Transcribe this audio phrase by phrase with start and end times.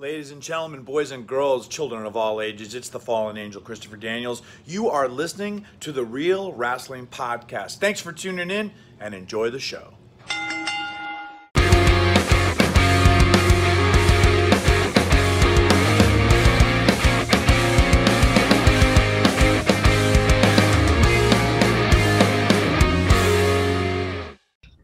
[0.00, 3.96] Ladies and gentlemen, boys and girls, children of all ages, it's the fallen angel Christopher
[3.96, 4.42] Daniels.
[4.64, 7.78] You are listening to the Real Rasslin Podcast.
[7.78, 9.94] Thanks for tuning in and enjoy the show.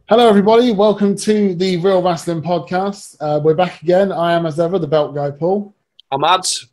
[0.06, 0.70] Hello, everybody.
[0.70, 3.16] Welcome to the Real Rasslin Podcast.
[3.20, 4.12] Uh, we're back again.
[4.12, 5.74] I am, as ever, the belt guy, Paul.
[6.12, 6.66] I'm Adz.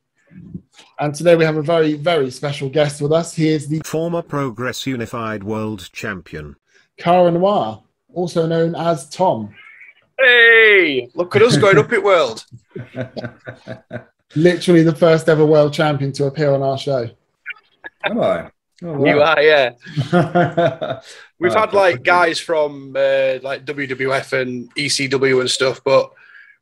[1.00, 3.33] And today we have a very, very special guest with us.
[3.33, 6.57] He is the former Progress Unified World Champion,
[6.97, 7.82] Cara Noir,
[8.14, 9.56] also known as Tom.
[10.20, 12.45] Hey, look at us going up it world.
[14.36, 17.09] Literally the first ever world champion to appear on our show.
[18.04, 18.51] Am I?
[18.84, 19.14] Oh, wow.
[19.14, 21.02] You are, yeah.
[21.40, 26.12] We've had like guys from uh, like WWF and ECW and stuff, but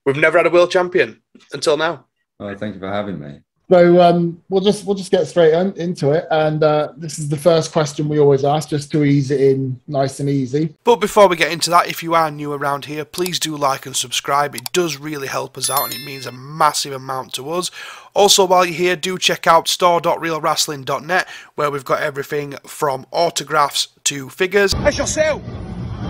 [0.05, 1.21] we've never had a world champion
[1.53, 2.05] until now.
[2.39, 3.41] Oh, thank you for having me.
[3.69, 7.29] So um, we'll just we'll just get straight on, into it, and uh, this is
[7.29, 10.75] the first question we always ask, just to ease it in nice and easy.
[10.83, 13.85] But before we get into that, if you are new around here, please do like
[13.85, 14.55] and subscribe.
[14.55, 17.69] It does really help us out, and it means a massive amount to us.
[18.15, 24.29] Also, while you're here, do check out store.realrasslin.net, where we've got everything from autographs to
[24.29, 24.73] figures.
[24.77, 25.43] It's yourself.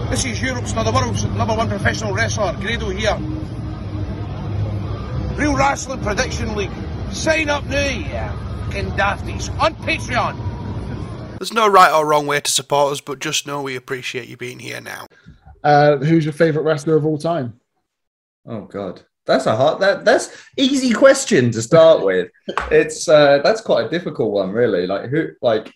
[0.09, 3.17] This is Europe's, not the world's number one professional wrestler, Grado here.
[5.35, 6.71] Real Rasslin Prediction League.
[7.11, 10.37] Sign up now, you fucking dafties, on Patreon.
[11.39, 14.37] There's no right or wrong way to support us, but just know we appreciate you
[14.37, 15.07] being here now.
[15.63, 17.59] Uh, who's your favourite wrestler of all time?
[18.45, 19.81] Oh God, that's a hard.
[19.81, 22.29] That that's easy question to start with.
[22.71, 24.85] it's uh, that's quite a difficult one, really.
[24.85, 25.73] Like who, like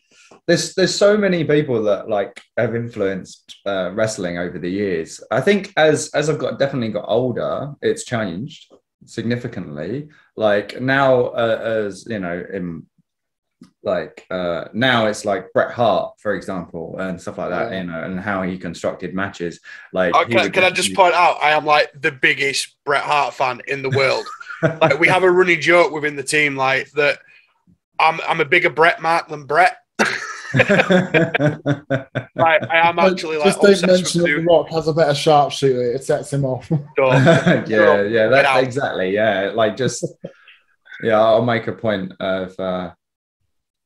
[0.48, 5.22] there's there's so many people that like have influenced uh, wrestling over the years.
[5.32, 8.72] I think as as I've got definitely got older, it's changed
[9.06, 10.10] significantly.
[10.36, 12.86] Like now, uh, as you know, in
[13.84, 17.82] like uh, now it's like Bret Hart, for example, and stuff like that, yeah.
[17.82, 19.60] you know, and how he constructed matches.
[19.92, 23.62] Like, okay, can I just point out, I am like the biggest Bret Hart fan
[23.68, 24.26] in the world.
[24.82, 27.20] like, we have a running joke within the team, like that.
[28.00, 29.78] I'm I'm a bigger Bret Mark than Bret.
[32.38, 35.94] I, I am actually like just don't mention that The Rock has a better sharpshooter.
[35.94, 36.70] It sets him off.
[36.98, 39.14] yeah, yeah, that, exactly.
[39.14, 40.06] Yeah, like just
[41.02, 42.92] yeah, I'll make a point of uh,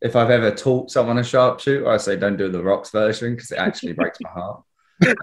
[0.01, 3.51] if I've ever taught someone a sharpshooter, I say don't do the Rock's version because
[3.51, 4.63] it actually breaks my heart.
[5.05, 5.13] Uh,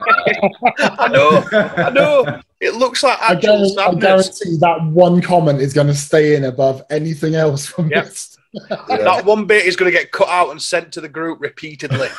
[0.98, 2.40] I know, I know.
[2.60, 6.36] It looks like actual I guarantee, I guarantee that one comment is going to stay
[6.36, 8.04] in above anything else from yep.
[8.06, 8.33] this
[8.70, 8.98] yeah.
[8.98, 12.08] That one bit is going to get cut out and sent to the group repeatedly.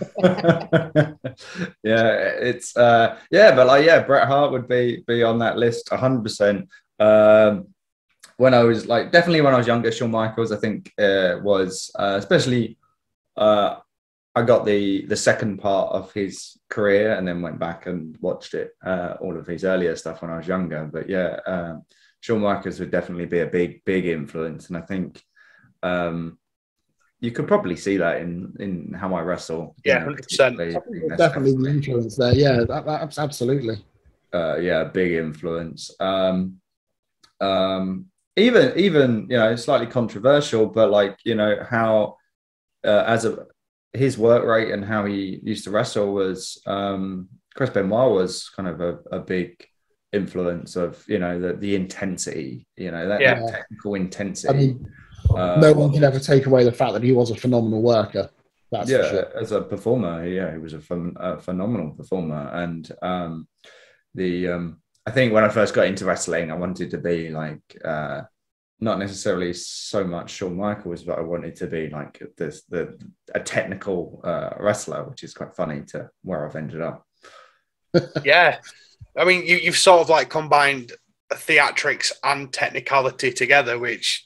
[0.22, 1.14] yeah,
[1.82, 6.18] it's uh, yeah, but like yeah, Bret Hart would be be on that list hundred
[6.18, 6.68] um, percent.
[8.36, 11.90] When I was like definitely when I was younger, Shawn Michaels I think uh, was
[11.96, 12.76] uh, especially
[13.36, 13.76] uh,
[14.34, 18.54] I got the the second part of his career and then went back and watched
[18.54, 20.88] it uh, all of his earlier stuff when I was younger.
[20.92, 21.84] But yeah, um,
[22.20, 25.22] Shawn Michaels would definitely be a big big influence, and I think
[25.84, 26.38] um,
[27.20, 29.76] you could probably see that in in how I wrestle.
[29.84, 30.58] Yeah, hundred percent.
[31.16, 32.34] Definitely the influence there.
[32.34, 33.84] Yeah, that, that's absolutely.
[34.32, 35.94] Uh, yeah, big influence.
[36.00, 36.60] Um,
[37.40, 38.06] um,
[38.36, 42.16] even even you know slightly controversial, but like you know how
[42.84, 43.46] uh, as a
[43.92, 48.68] his work rate and how he used to wrestle was um, Chris Benoit was kind
[48.68, 49.64] of a, a big
[50.12, 53.40] influence of you know the the intensity, you know that, yeah.
[53.40, 54.54] that technical intensity.
[54.54, 54.92] I mean,
[55.30, 58.30] uh, no one can ever take away the fact that he was a phenomenal worker.
[58.70, 59.38] That's yeah, sure.
[59.38, 62.50] as a performer, yeah, he was a, ph- a phenomenal performer.
[62.52, 63.48] And um,
[64.14, 67.60] the um, I think when I first got into wrestling, I wanted to be like
[67.84, 68.22] uh,
[68.80, 72.98] not necessarily so much Shawn Michaels, but I wanted to be like this the
[73.34, 77.06] a technical uh, wrestler, which is quite funny to where I've ended up.
[78.24, 78.58] yeah,
[79.16, 80.92] I mean, you, you've sort of like combined
[81.32, 84.23] theatrics and technicality together, which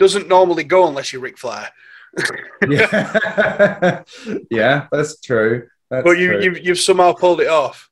[0.00, 1.68] doesn't normally go unless you're Ric Flair.
[2.68, 4.02] yeah.
[4.50, 5.68] yeah, that's true.
[5.90, 7.90] That's but you, you've, you've somehow pulled it off.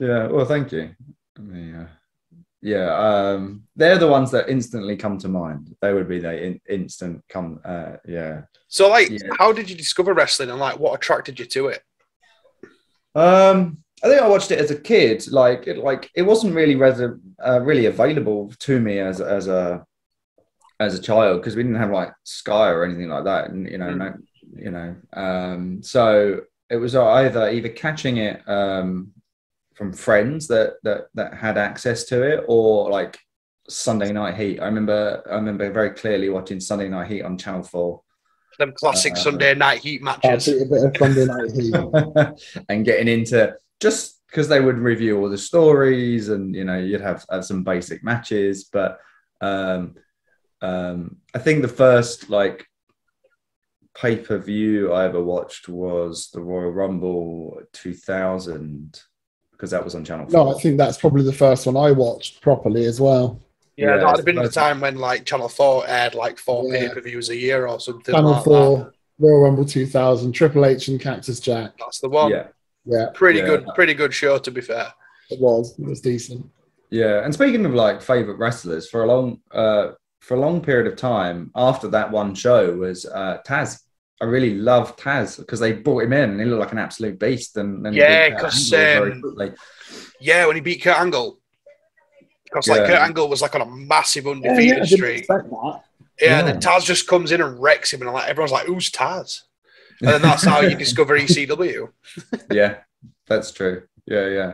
[0.00, 0.90] Yeah, well, thank you.
[1.52, 1.86] Yeah,
[2.60, 2.96] yeah.
[2.96, 5.74] Um, they're the ones that instantly come to mind.
[5.80, 7.60] They would be the in, instant come.
[7.64, 8.42] Uh, yeah.
[8.66, 9.18] So, like, yeah.
[9.38, 11.82] how did you discover wrestling, and like, what attracted you to it?
[13.14, 15.30] Um, I think I watched it as a kid.
[15.30, 19.86] Like, it, like it wasn't really res- uh, really available to me as as a
[20.84, 23.78] as a child because we didn't have like Sky or anything like that, and you
[23.78, 23.98] know, mm.
[23.98, 24.14] no,
[24.56, 26.40] you know, um, so
[26.70, 29.12] it was either either catching it um,
[29.74, 33.18] from friends that that that had access to it, or like
[33.68, 34.60] Sunday Night Heat.
[34.60, 38.02] I remember I remember very clearly watching Sunday Night Heat on Channel Four
[38.58, 40.46] Them classic Uh, Sunday night heat matches.
[40.46, 42.64] bit, a bit of Sunday night heat.
[42.68, 47.00] and getting into just because they would review all the stories and you know you'd
[47.00, 48.98] have, have some basic matches but
[49.40, 49.94] um
[50.62, 52.66] um i think the first like
[53.96, 59.00] pay-per-view i ever watched was the royal rumble 2000
[59.52, 61.92] because that was on channel 4 No, I think that's probably the first one I
[61.92, 63.40] watched properly as well.
[63.76, 66.88] Yeah, Yeah, that'd have been the time when like Channel 4 aired like four Yeah.
[66.88, 68.12] pay per views a year or something.
[68.14, 68.92] Channel like Four, That.
[69.20, 71.72] Royal Rumble 2000, Triple H and Cactus Jack.
[71.78, 72.32] That's the one.
[72.32, 72.48] yeah
[72.84, 73.46] Yeah, Pretty Yeah.
[73.46, 74.92] good, pretty good show to be fair.
[75.30, 75.78] it was.
[75.78, 76.44] It was decent.
[76.90, 79.92] Yeah, and speaking of like favorite wrestlers, for a long uh,
[80.24, 83.80] for a long period of time after that one show was uh, Taz.
[84.20, 87.18] I really loved Taz because they brought him in and he looked like an absolute
[87.18, 87.56] beast.
[87.56, 89.54] And, and Yeah, beat Kurt 'cause, Angle very um.
[90.20, 91.38] Yeah, when he beat Kurt Angle.
[92.44, 92.86] Because like Yeah.
[92.86, 95.18] Kurt Angle was like on a massive undefeated yeah, I didn't streak.
[95.18, 95.80] expect that.
[96.20, 98.88] Yeah, and then Taz just comes in and wrecks him, and like everyone's like, "Who's
[98.90, 99.42] Taz?"
[100.00, 101.88] And then that's how you discover ECW.
[102.52, 102.76] yeah,
[103.26, 103.82] that's true.
[104.06, 104.52] Yeah, yeah.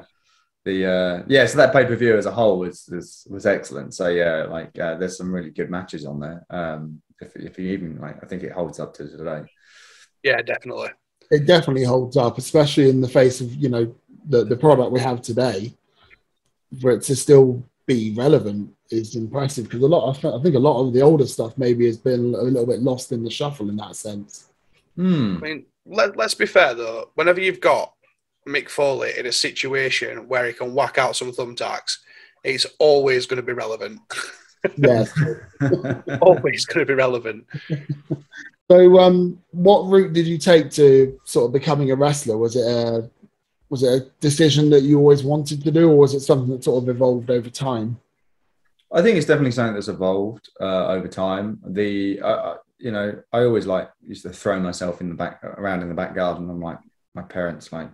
[0.65, 3.95] The uh, yeah, so that pay per view as a whole was, was was excellent.
[3.95, 6.45] So yeah, like uh, there's some really good matches on there.
[6.51, 9.43] Um, if if you even like, I think it holds up to today.
[10.23, 10.91] Yeah, definitely.
[11.31, 13.95] It definitely holds up, especially in the face of you know
[14.29, 15.75] the the product we have today.
[16.81, 20.25] For it to still be relevant is impressive because a lot.
[20.25, 22.81] I I think a lot of the older stuff maybe has been a little bit
[22.81, 24.51] lost in the shuffle in that sense.
[24.97, 25.37] Hmm.
[25.39, 27.11] I mean, let, let's be fair though.
[27.15, 27.95] Whenever you've got
[28.47, 31.99] Mick Foley in a situation where he can whack out some thumbtacks,
[32.45, 34.01] it's always going to be relevant.
[34.77, 35.07] Yeah.
[36.21, 37.47] always going to be relevant.
[38.71, 42.37] So, um, what route did you take to sort of becoming a wrestler?
[42.37, 43.11] Was it a
[43.71, 46.65] was it a decision that you always wanted to do, or was it something that
[46.65, 47.99] sort of evolved over time?
[48.93, 51.61] I think it's definitely something that's evolved uh, over time.
[51.67, 55.83] The uh, you know I always like used to throw myself in the back around
[55.83, 56.79] in the back garden on like
[57.15, 57.91] my parents like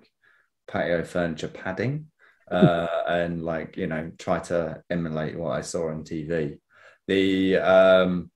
[0.66, 2.06] patio furniture padding
[2.50, 6.58] uh, and like you know try to emulate what I saw on TV.
[7.06, 8.30] The um,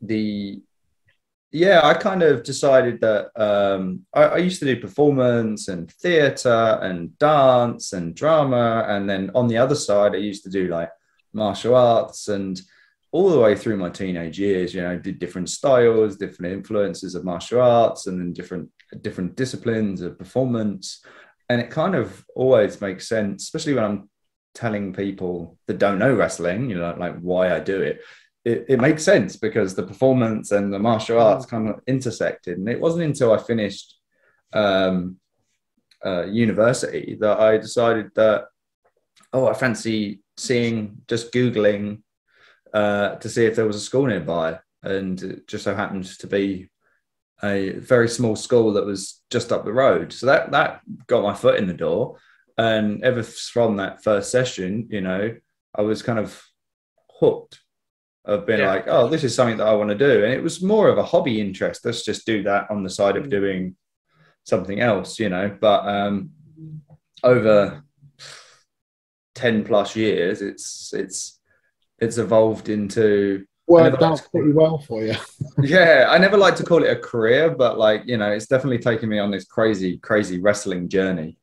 [0.00, 0.62] the
[1.50, 6.78] yeah, I kind of decided that um, I, I used to do performance and theatre
[6.82, 10.90] and dance and drama, and then on the other side, I used to do like
[11.32, 12.60] martial arts and
[13.10, 17.24] all the way through my teenage years you know did different styles different influences of
[17.24, 18.68] martial arts and then different
[19.00, 21.04] different disciplines of performance.
[21.48, 24.10] And it kind of always makes sense especially when i'm
[24.54, 28.02] telling people that don't know wrestling you know like why i do it
[28.44, 32.56] it, it makes sense because the performance and the martial arts kind of intersected.
[32.58, 33.96] And it wasn't until i finished
[34.52, 35.18] um,
[36.04, 38.44] uh, university that i decided that
[39.32, 42.00] oh i fancy seeing just googling
[42.72, 44.58] uh, to see if there was a school nearby.
[44.82, 46.70] And it just so happened to be
[47.42, 50.12] a very small school that was just up the road.
[50.12, 52.18] So that that got my foot in the door.
[52.56, 55.32] And ever from that first session you know
[55.76, 56.42] i was kind of
[57.20, 57.60] hooked
[58.24, 58.70] of being Yeah.
[58.72, 60.24] like oh this is something that i want to do.
[60.24, 61.84] And it was more of a hobby interest.
[61.84, 63.76] Let's just do that on the side of doing
[64.44, 65.56] something else you know.
[65.60, 66.30] But um
[67.22, 67.82] over
[69.34, 71.40] 10 plus years it's it's
[72.00, 75.14] it's evolved into Worked never- out pretty well for you.
[75.62, 78.78] yeah i never like to call it a career but like you know it's definitely
[78.78, 81.36] taken me on this crazy crazy wrestling journey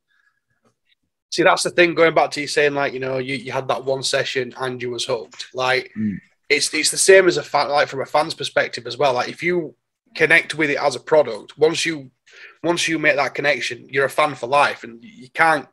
[1.32, 1.96] See, that's the thing.
[1.96, 4.82] Going back to you saying, like, you know, you, you had that one session and
[4.82, 5.48] you was hooked.
[5.54, 6.18] Like, Mm.
[6.48, 9.12] it's it's the same as a fan, like from a fan's perspective as well.
[9.16, 9.76] Like, if you
[10.16, 12.10] connect with it as a product, once you
[12.64, 15.68] once you make that connection, you're a fan for life, and you can't.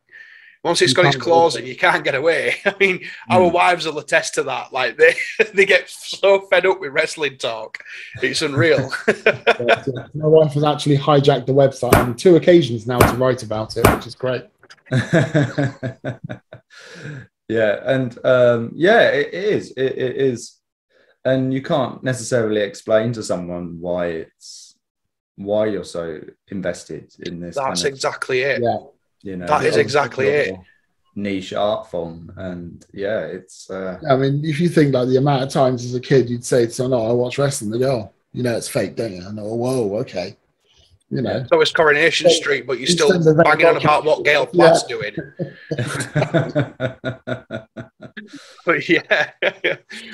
[0.63, 2.55] Once it's You got its claws get in, you can't get away.
[2.65, 3.53] I mean, our Mm.
[3.53, 4.71] wives will attest to that.
[4.71, 5.13] Like they
[5.53, 7.79] they get so fed up with wrestling talk,
[8.21, 8.89] it's unreal.
[9.05, 13.75] But, my wife has actually hijacked the website on two occasions now to write about
[13.77, 14.45] it, which is great.
[17.49, 20.59] yeah and um yeah it, it is it, it is
[21.25, 24.75] and you can't necessarily explain to someone why it's
[25.35, 28.61] why you're so invested in this That's kind of, exactly it.
[28.61, 28.77] Yeah.
[29.23, 30.55] You know that is exactly it.
[31.15, 35.43] niche art form and yeah it's uh I mean, if you think like the amount
[35.43, 37.91] of times as a kid you'd say to someone, "Oh, I watch wrestling," they go,
[37.91, 40.37] oh, "You know, it's fake, don't you?" And oh, whoa, okay,
[41.15, 41.45] you know.
[41.49, 42.35] So it's Coronation Yeah.
[42.37, 44.71] Street, but you're still of banging on about what Gail Yeah.
[44.71, 45.13] Platt's doing.
[48.65, 49.31] But yeah.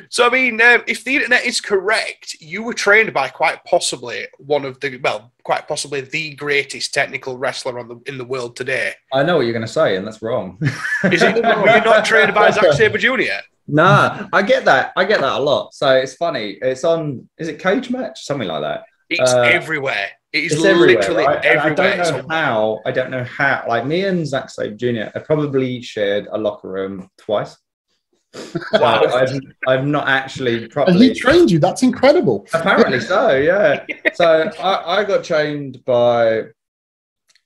[0.10, 4.26] so I mean, um, if the internet is correct, you were trained by quite possibly
[4.38, 8.56] one of the well, quite possibly the greatest technical wrestler on the in the world
[8.56, 8.94] today.
[9.14, 10.58] i know what you're going to say and that's wrong
[11.06, 11.36] Is it?
[11.44, 13.42] were you not trained by Zack Sabre Jr.?
[13.68, 14.94] Nah, I get that.
[14.98, 15.74] I get that a lot.
[15.76, 16.58] So it's funny.
[16.62, 17.30] It's on.
[17.38, 18.18] Is it Cagematch?
[18.18, 18.84] Something like that.
[19.10, 20.10] It's Uh, everywhere.
[20.32, 21.44] It is It's everywhere, literally right?
[21.46, 21.72] Everywhere.
[21.72, 22.80] I don't know how.
[22.86, 23.66] I don't know how.
[23.68, 25.10] Like me and Zack Sabre Jr.
[25.14, 27.58] have probably shared a locker room twice.
[28.74, 29.02] Wow.
[29.08, 31.10] So I've, I've not actually And properly.
[31.10, 31.58] he trained you.
[31.58, 32.46] That's incredible.
[32.54, 33.86] Apparently so, yeah.
[34.14, 36.42] So I, I got trained by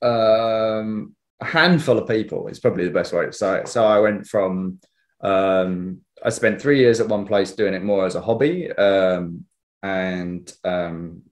[0.02, 2.48] um, a handful of people.
[2.48, 3.68] It's probably the best way to say it.
[3.68, 4.78] So I went from
[5.22, 9.44] um, I spent three years at one place doing it more as a hobby, um,
[9.82, 11.22] and um,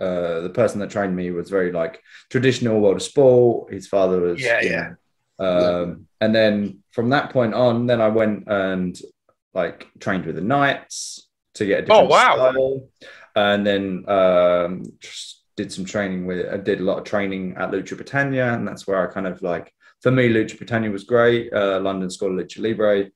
[0.00, 3.72] uh, the person that trained me was very like traditional world of sport.
[3.72, 4.88] His father was Yeah, yeah.
[5.38, 8.96] um, and then from that point on, then I went and
[9.54, 12.34] like trained with the Knights to get a different Oh, wow.
[12.36, 12.88] style,
[13.34, 16.52] and then um, just did some training with.
[16.52, 19.40] I did a lot of training at Lucha Britannia, and that's where I kind of
[19.42, 19.72] like
[20.02, 21.52] for me, Lucha Britannia was great.
[21.52, 23.06] Uh, London School of Lucha Libre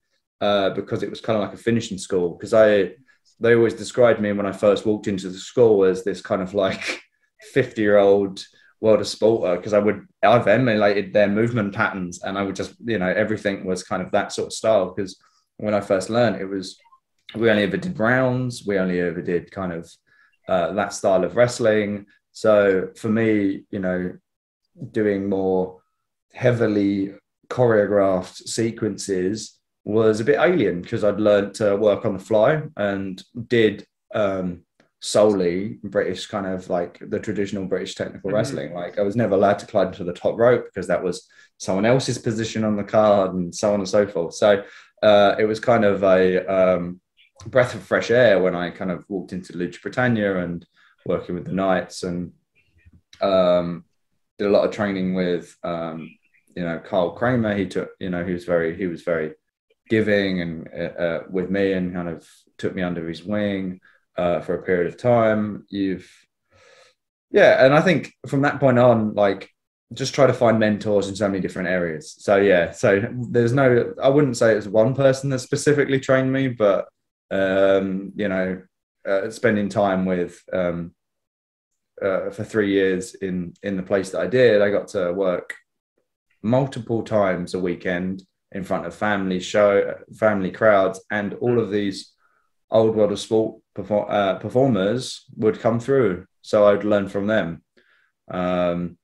[0.40, 2.30] uh, because it was kind of like a finishing school.
[2.30, 2.92] Because I,
[3.40, 6.54] they always described me when I first walked into the school as this kind of
[6.54, 7.02] like
[7.52, 8.44] fifty-year-old
[8.80, 12.74] world of sporter because I would I've emulated their movement patterns and I would just
[12.84, 14.92] you know everything was kind of that sort of style.
[14.94, 15.18] Because
[15.56, 16.78] when I first learned it was
[17.34, 19.90] we only ever did rounds we only ever did kind of
[20.48, 22.06] uh, that style of wrestling.
[22.32, 24.16] So for me you know
[24.92, 25.80] doing more
[26.32, 27.14] heavily
[27.48, 33.22] choreographed sequences was a bit alien because I'd learned to work on the fly and
[33.48, 34.62] did um,
[35.00, 38.34] solely British kind of like the traditional British technical Mhm.
[38.34, 38.74] wrestling.
[38.74, 41.26] Like I was never allowed to climb to the top rope because that was
[41.58, 44.34] someone else's position on the card and so on and so forth.
[44.34, 44.62] So
[45.02, 47.00] uh, it was kind of a um,
[47.46, 50.66] breath of fresh air when I kind of walked into Lucha Britannia and
[51.06, 52.32] working with the Knights and
[53.22, 53.84] um,
[54.38, 56.10] did a lot of training with um,
[56.54, 57.54] you know Carl Kramer.
[57.54, 59.34] He took you know he was very he was very
[59.90, 63.80] giving and uh, uh, with me and kind of took me under his wing
[64.16, 65.66] uh, for a period of time.
[65.68, 66.10] You've
[67.30, 69.50] yeah, and I think from that point on, like
[69.92, 72.14] just try to find mentors in so many different areas.
[72.18, 76.32] So yeah, so there's no I wouldn't say it was one person that specifically trained
[76.32, 76.88] me, but
[77.30, 78.62] um, you know,
[79.06, 80.92] uh, spending time with um,
[82.00, 85.54] uh, for three years in in the place that I did, I got to work
[86.42, 92.12] multiple times a weekend in front of family show, family crowds, and all of these
[92.70, 96.26] old world of sport perform, uh, performers would come through.
[96.42, 97.62] So I'd learn from them.
[98.30, 98.96] Um,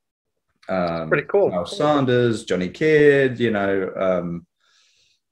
[0.69, 1.53] um, Pretty cool.
[1.53, 4.47] Al Sanders, Johnny Kidd, you know, um,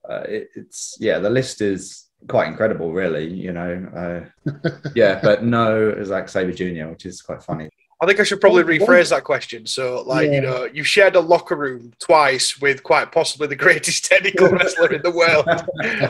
[0.09, 3.29] uh, it, it's yeah, the list is quite incredible, really.
[3.29, 4.51] You know, uh,
[4.95, 7.69] yeah, but no Zack Sabre Jr., which is quite funny.
[8.05, 9.65] I think I should probably Oh, rephrase that question.
[9.65, 10.33] So, like, Yeah.
[10.35, 14.93] you know, you've shared a locker room twice with quite possibly the greatest technical wrestler
[14.93, 15.47] in the world.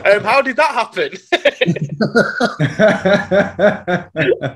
[0.05, 1.11] Um, how did that happen?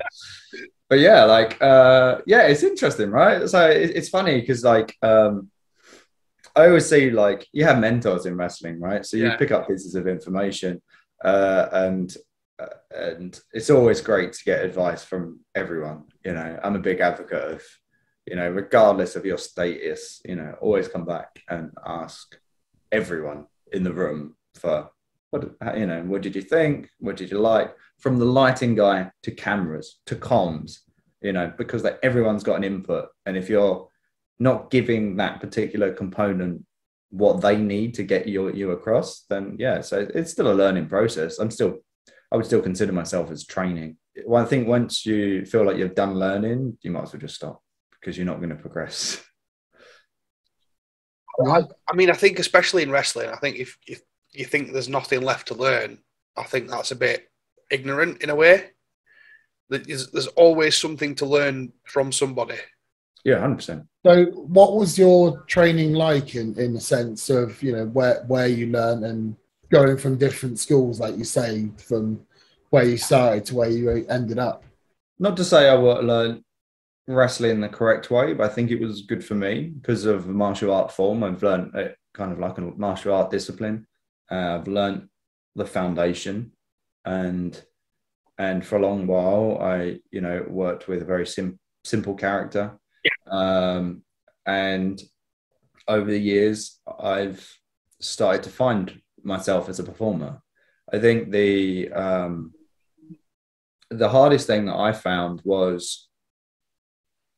[0.88, 3.48] but yeah, like uh, yeah, it's interesting, right?
[3.48, 5.50] So it, it's funny because like um,
[6.54, 9.04] I always see like you have mentors in wrestling, right?
[9.04, 9.36] So you Yeah.
[9.36, 10.82] pick up pieces of information,
[11.24, 12.14] uh, and
[12.90, 16.04] and it's always great to get advice from everyone.
[16.24, 17.62] You know, I'm a big advocate of
[18.26, 22.38] you know, regardless of your status, you know, always come back and ask
[22.92, 24.90] everyone in the room for
[25.30, 26.90] what you know, what did you think?
[26.98, 27.74] What did you like?
[27.98, 30.78] From the lighting guy to cameras to comms,
[31.22, 33.08] you know, because like, everyone's got an input.
[33.26, 33.88] And if you're
[34.38, 36.64] not giving that particular component
[37.10, 40.86] what they need to get you you across, then yeah, so it's still a learning
[40.86, 41.38] process.
[41.38, 41.78] I'm still
[42.32, 43.96] I would still consider myself as training.
[44.24, 47.36] Well, I think once you feel like you've done learning, you might as well just
[47.36, 49.22] stop because you're not going to progress.
[51.46, 54.00] I, I mean, I think especially in wrestling, I think if, if
[54.32, 55.98] you think there's nothing left to learn,
[56.36, 57.28] I think that's a bit
[57.70, 58.70] ignorant in a way.
[59.68, 62.56] There's, there's always something to learn from somebody.
[63.24, 63.86] Yeah, hundred percent.
[64.04, 68.46] So, what was your training like in, in the sense of you know where where
[68.46, 69.36] you learn and
[69.70, 72.20] going from different schools, like you say, from
[72.70, 74.64] where you started to where you ended up?
[75.18, 76.44] Not to say I would learn
[77.06, 80.72] wrestling the correct way, but I think it was good for me because of martial
[80.72, 81.22] art form.
[81.22, 83.86] I've learned it kind of like a martial art discipline.
[84.30, 85.08] Uh, I've learned
[85.56, 86.52] the foundation,
[87.04, 87.60] and
[88.38, 92.78] and for a long while, I you know worked with a very sim- simple character,
[93.30, 94.02] um,
[94.46, 95.00] and
[95.88, 97.46] over the years, I've
[98.00, 100.40] started to find myself as a performer.
[100.92, 102.52] I think the um,
[103.90, 106.08] the hardest thing that I found was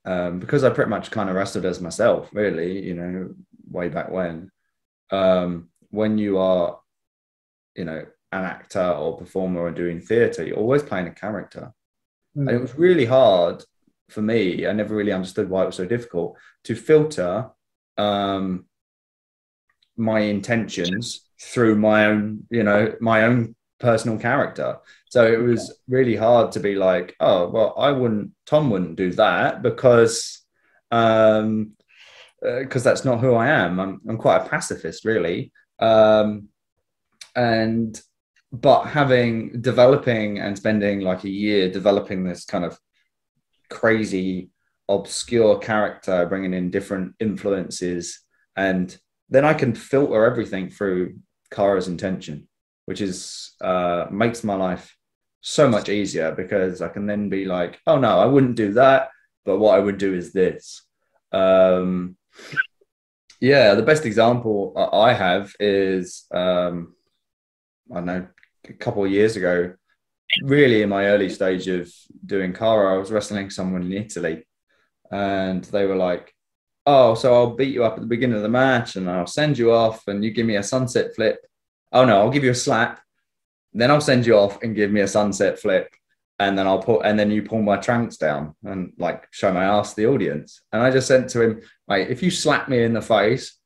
[0.05, 3.35] um, because I pretty much kind of wrestled as myself, really, you know,
[3.71, 4.51] way back when.
[5.11, 6.81] Um, when you are,
[7.77, 11.73] you know, an actor or performer or doing theatre, you're always playing a character.
[12.37, 12.49] Mm.
[12.49, 13.63] And it was really hard
[14.09, 14.67] for me.
[14.67, 17.51] I never really understood why it was so difficult to filter
[17.99, 18.65] um,
[19.97, 24.79] my intentions through my own, you know, my own personal character.
[25.11, 29.13] So it was really hard to be like, oh, well, I wouldn't, Tom wouldn't do
[29.13, 30.41] that because,
[30.91, 31.73] um,
[32.41, 33.79] because that's not who I am.
[33.81, 35.53] I'm, I'm quite a pacifist, really.
[35.79, 36.49] Um,
[37.35, 38.01] and
[38.53, 42.79] but having developing and spending like a year developing this kind of
[43.71, 44.51] crazy
[44.89, 48.21] obscure character bringing in different influences
[48.57, 48.99] and
[49.31, 51.15] then i can filter everything through
[51.53, 52.49] Cara's intention
[52.87, 54.97] which is uh, makes my life
[55.41, 59.11] so much easier because i can then be like oh no i wouldn't do that
[59.45, 60.83] but what i would do is this.
[61.33, 62.17] Um,
[63.41, 66.95] yeah the best example i have is um,
[67.91, 68.27] i don't know
[68.69, 69.75] a couple of years ago,
[70.43, 71.93] really in my early stage of
[72.25, 74.47] doing Cara, I was wrestling someone in Italy,
[75.11, 76.32] and they were like,
[76.87, 79.59] "Oh, so I'll beat you up at the beginning of the match, and I'll send
[79.59, 81.39] you off, and you give me a sunset flip.
[81.93, 83.01] Oh no, I'll give you a slap,
[83.73, 85.89] then I'll send you off and give me a sunset flip."
[86.39, 89.65] And then I'll put, and then you pull my trunks down and like show my
[89.65, 90.63] ass to the audience.
[90.73, 93.59] And I just said to him, "Mate, if you slap me in the face,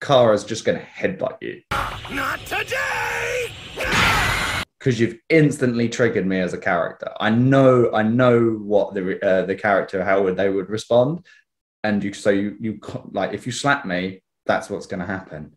[0.00, 1.62] Cara's just going to headbutt you."
[2.10, 2.90] Not today!
[4.80, 7.12] because you've instantly triggered me as a character.
[7.20, 11.26] I know, I know what the uh, the character how would they would respond,
[11.82, 12.80] and you so you you
[13.12, 15.56] like if you slap me, that's what's going to happen.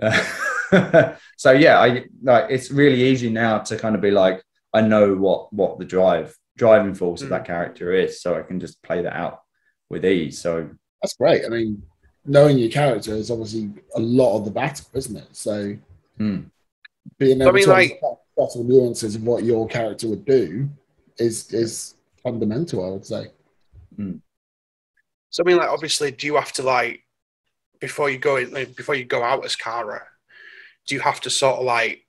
[1.36, 5.14] so yeah, I like it's really easy now to kind of be like I know
[5.14, 7.24] what what the drive driving force mm.
[7.24, 9.42] of that character is, so I can just play that out
[9.90, 10.40] with ease.
[10.40, 10.70] So
[11.02, 11.44] that's great.
[11.44, 11.82] I mean,
[12.24, 15.28] knowing your character is obviously a lot of the battle, isn't it?
[15.32, 15.76] So.
[16.18, 16.50] Mm
[17.18, 18.00] being able I mean, to like,
[18.38, 20.68] subtle nuances of what your character would do
[21.18, 23.26] is is fundamental, I would say.
[23.98, 24.20] Mm.
[25.32, 27.04] So I mean, like, obviously, do you have to like
[27.80, 30.02] before you go in, like, before you go out as Cara,
[30.86, 32.06] do you have to sort of like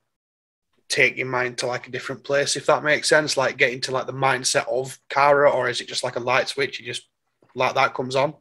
[0.88, 3.36] take your mind to like a different place, if that makes sense?
[3.36, 6.48] Like get into like the mindset of Cara, or is it just like a light
[6.48, 6.78] switch?
[6.78, 7.08] You just
[7.54, 8.34] like that comes on.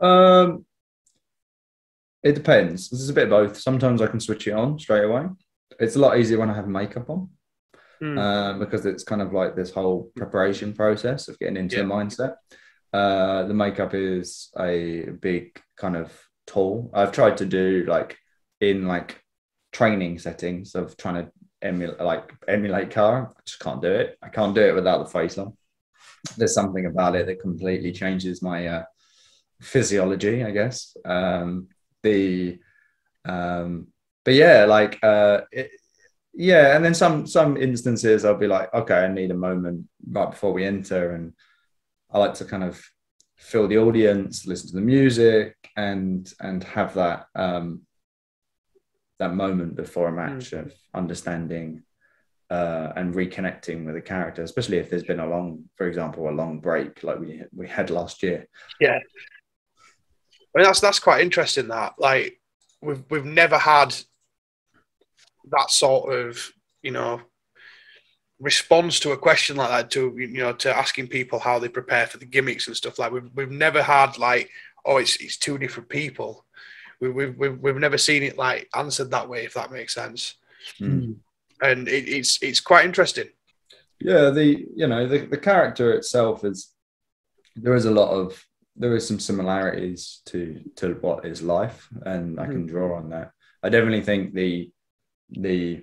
[0.00, 0.66] Um,
[2.24, 2.90] it depends.
[2.90, 3.56] This is a bit of both.
[3.56, 5.26] Sometimes I can switch it on straight away.
[5.78, 7.30] It's a lot easier when I have makeup on
[8.02, 8.18] mm.
[8.18, 11.82] um, because it's kind of like this whole preparation process of getting into yeah.
[11.82, 12.34] the mindset.
[12.96, 16.10] Uh, the makeup is a big kind of
[16.46, 16.90] tool.
[16.94, 18.16] I've tried to do like
[18.60, 19.20] in like
[19.72, 23.34] training settings of trying to emulate like emulate car.
[23.36, 24.16] I just can't do it.
[24.22, 25.52] I can't do it without the face on.
[26.38, 28.84] There's something about it that completely changes my uh,
[29.60, 30.96] physiology, I guess.
[31.04, 31.68] Um,
[32.02, 32.58] the
[33.24, 33.88] um
[34.24, 35.70] but yeah like uh it,
[36.34, 40.30] yeah and then some some instances i'll be like okay i need a moment right
[40.30, 41.32] before we enter and
[42.10, 42.82] i like to kind of
[43.36, 47.82] fill the audience listen to the music and and have that um
[49.18, 50.60] that moment before a match mm.
[50.60, 51.82] of understanding
[52.50, 56.30] uh, and reconnecting with a character, especially if there's been a long, for example, a
[56.30, 58.46] long break like we we had last year.
[58.80, 61.68] Yeah, I mean, that's that's quite interesting.
[61.68, 62.40] That like
[62.80, 63.94] we've we've never had
[65.50, 67.20] that sort of you know
[68.40, 72.06] response to a question like that to you know to asking people how they prepare
[72.06, 74.50] for the gimmicks and stuff like we've we've never had like
[74.84, 76.44] oh it's it's two different people
[77.00, 80.34] we, we've, we've, we've never seen it like answered that way if that makes sense
[80.78, 81.14] mm.
[81.62, 83.28] and it, it's it's quite interesting
[84.00, 86.72] yeah the you know the, the character itself is
[87.56, 88.44] there is a lot of
[88.76, 92.66] there is some similarities to to what is life, and I can mm-hmm.
[92.66, 93.32] draw on that.
[93.62, 94.70] I definitely think the
[95.30, 95.82] the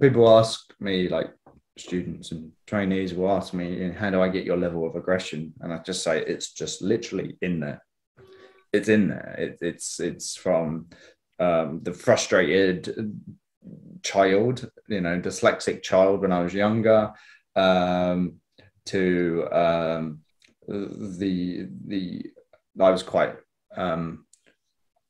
[0.00, 1.30] people ask me like
[1.78, 5.52] students and trainees will ask me how do i get your level of aggression?
[5.60, 7.82] And i just say it's just literally in there.
[8.72, 9.34] It's in there.
[9.38, 10.88] It, it's it's from
[11.38, 12.94] um, the frustrated
[14.02, 17.12] child you know dyslexic child when i was younger
[17.54, 18.40] um,
[18.86, 20.20] to um,
[20.66, 22.24] the the
[22.80, 23.36] I was quite
[23.76, 24.26] um,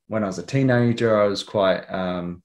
[0.08, 2.42] when I was a teenager, I was quite um,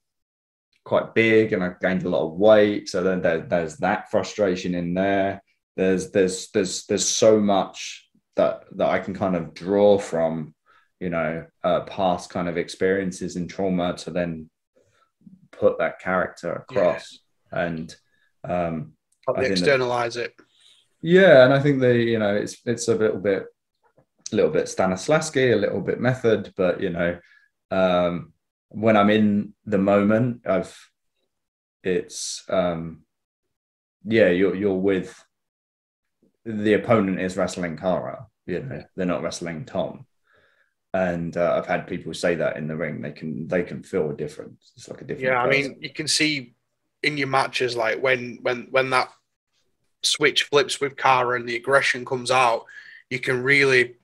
[0.88, 2.88] quite big and I gained a lot of weight.
[2.88, 5.42] So then there, there's that frustration in there.
[5.76, 10.54] There's there's there's there's so much that that I can kind of draw from,
[10.98, 14.50] you know, uh, past kind of experiences and trauma to then
[15.52, 17.20] put that character across
[17.52, 17.66] yeah.
[17.66, 17.96] and
[18.44, 18.92] um,
[19.36, 20.34] externalize it.
[21.02, 23.44] Yeah, and I think the you know it's it's a little bit
[24.32, 27.18] a little bit Stanislavski, a little bit method, but you know,
[27.70, 28.32] um,
[28.70, 30.76] when I'm in the moment, I've
[31.82, 33.02] it's um
[34.04, 35.22] yeah, you're you're with
[36.44, 40.06] the opponent is wrestling Cara, you know, they're not wrestling Tom.
[40.94, 43.02] And uh, I've had people say that in the ring.
[43.02, 44.72] They can they can feel a difference.
[44.74, 45.26] It's like a different.
[45.26, 46.54] Yeah, I mean, you can see
[47.02, 49.10] in your matches like when when when that
[50.02, 52.64] switch flips with Cara and the aggression comes out,
[53.10, 53.96] you can really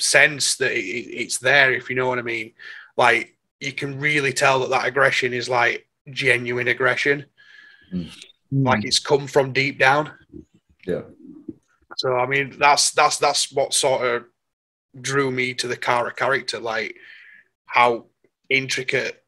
[0.00, 1.72] sense that it, it's there.
[1.72, 2.52] If you know what I mean,
[2.96, 7.24] like you can really tell that that aggression is like genuine aggression,
[7.92, 8.10] Mm.
[8.52, 10.10] like it's come from deep down.
[10.86, 11.02] yeah,
[11.96, 14.24] So I mean, that's that's that's what sort of
[15.00, 16.96] drew me to the Cara character, like
[17.66, 18.06] how
[18.48, 19.22] intricate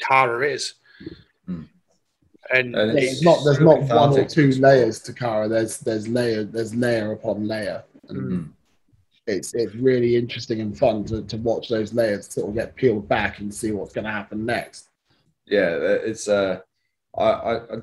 [0.00, 0.74] Cara is.
[1.46, 1.62] Hmm.
[2.52, 5.48] And And there's not there's not one or two layers to Cara.
[5.48, 7.84] There's there's layer there's layer upon layer.
[8.08, 8.48] And Mm.
[9.26, 13.08] It's it's really interesting and fun to, to watch those layers sort of get peeled
[13.08, 14.88] back and see what's going to happen next.
[15.46, 16.60] yeah, it's uh,
[17.16, 17.76] I, I, I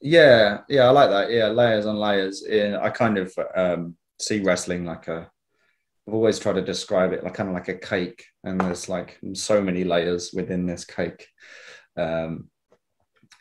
[0.00, 1.30] yeah, yeah, I like that.
[1.30, 2.44] Yeah, layers on layers.
[2.44, 5.30] In I kind of um see wrestling like a.
[6.06, 9.18] I've always tried to describe it like kind of like a cake, and there's like
[9.32, 11.26] so many layers within this cake.
[11.96, 12.50] Um,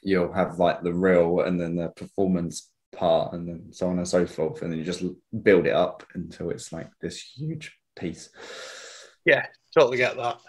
[0.02, 4.08] you'll have like the real, and then the performance part, and then so on and
[4.08, 5.03] so forth, and then you just
[5.43, 8.29] build it up until it's like this huge piece.
[9.25, 10.39] yeah, totally get that.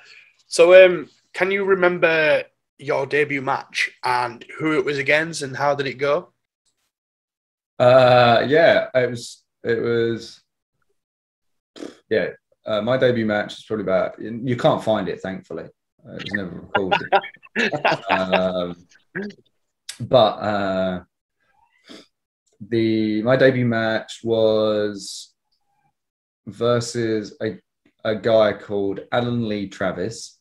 [0.47, 2.45] So, um, can you remember
[2.79, 6.33] your debut match and who it was against and how did it go?
[7.79, 9.43] Uh, yeah, it was.
[9.63, 10.41] It was.
[12.09, 12.29] Yeah,
[12.67, 14.21] uh, my debut match is probably about.
[14.21, 15.65] You can't find it, thankfully.
[15.65, 15.73] It
[16.05, 17.09] was never recorded.
[18.11, 18.87] um,
[20.01, 21.01] but uh,
[22.69, 25.35] the my debut match was
[26.47, 27.59] versus a
[28.05, 30.39] a guy called Alan Lee Travis,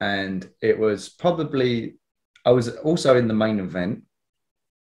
[0.00, 1.96] and it was probably
[2.44, 4.04] I was also in the main event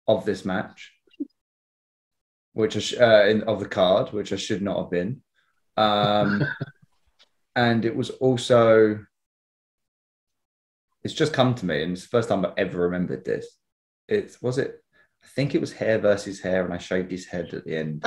[0.09, 0.93] of this match
[2.57, 5.21] which I uh, in, of the card, which I should not have been.
[5.77, 6.43] Um,
[7.55, 9.05] and it was also,
[11.05, 13.47] it's just come to me, and it's the first time I've ever remembered this.
[14.09, 14.83] It was it,
[15.27, 18.05] I think it was hair versus hair, and I shaved his head at the end.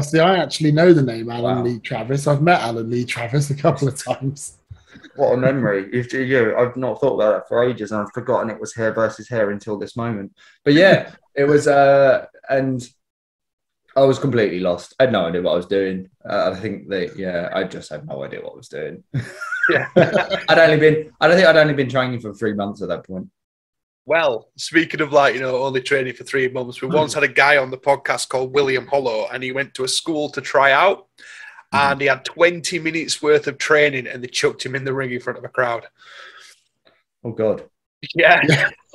[0.00, 1.62] See, I actually know the name Alan Wow.
[1.64, 2.26] Lee Travis.
[2.26, 4.58] I've met Alan Lee Travis a couple of times.
[5.16, 5.88] What a memory!
[5.92, 8.92] If you, I've not thought about that for ages, and I've forgotten it was hair
[8.92, 10.32] versus hair until this moment.
[10.64, 12.88] But yeah, it was, uh, and
[13.96, 14.94] I was completely lost.
[15.00, 16.10] I had no idea what I was doing.
[16.28, 19.02] Uh, I think that, yeah, I just had no idea what I was doing.
[19.68, 19.88] Yeah.
[20.48, 23.06] I'd only been, I don't think I'd only been training for three months at that
[23.06, 23.28] point.
[24.06, 27.28] Well, speaking of like, you know, only training for three months, we once had a
[27.28, 30.72] guy on the podcast called William Hollow, and he went to a school to try
[30.72, 31.06] out,
[31.72, 35.10] and he had 20 minutes worth of training, and they chucked him in the ring
[35.10, 35.86] in front of a crowd.
[37.24, 37.64] Oh God,
[38.14, 38.70] Yeah.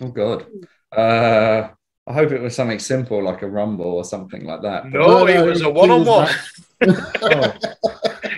[0.00, 0.46] oh God.
[0.90, 1.68] Uh,
[2.06, 4.86] I hope it was something simple like a rumble or something like that.
[4.86, 6.32] No, it was a one on one.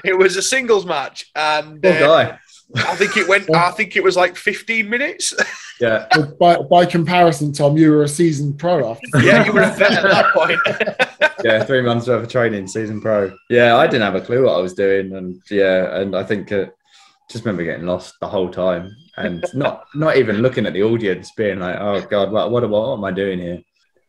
[0.03, 2.38] It was a singles match, and poor uh, guy.
[2.76, 3.52] I think it went.
[3.54, 5.35] I think it was like 15 minutes.
[5.80, 9.62] Yeah, But by, by comparison, Tom, you were a seasoned pro after yeah, you were
[9.62, 10.61] a vet at that point.
[11.44, 13.33] yeah, three months worth of training, season pro.
[13.48, 16.52] Yeah, I didn't have a clue what I was doing, and yeah, and I think
[16.52, 16.66] uh,
[17.30, 21.33] just remember getting lost the whole time, and not not even looking at the audience,
[21.37, 23.61] being like, "Oh God, what what, what am I doing here?"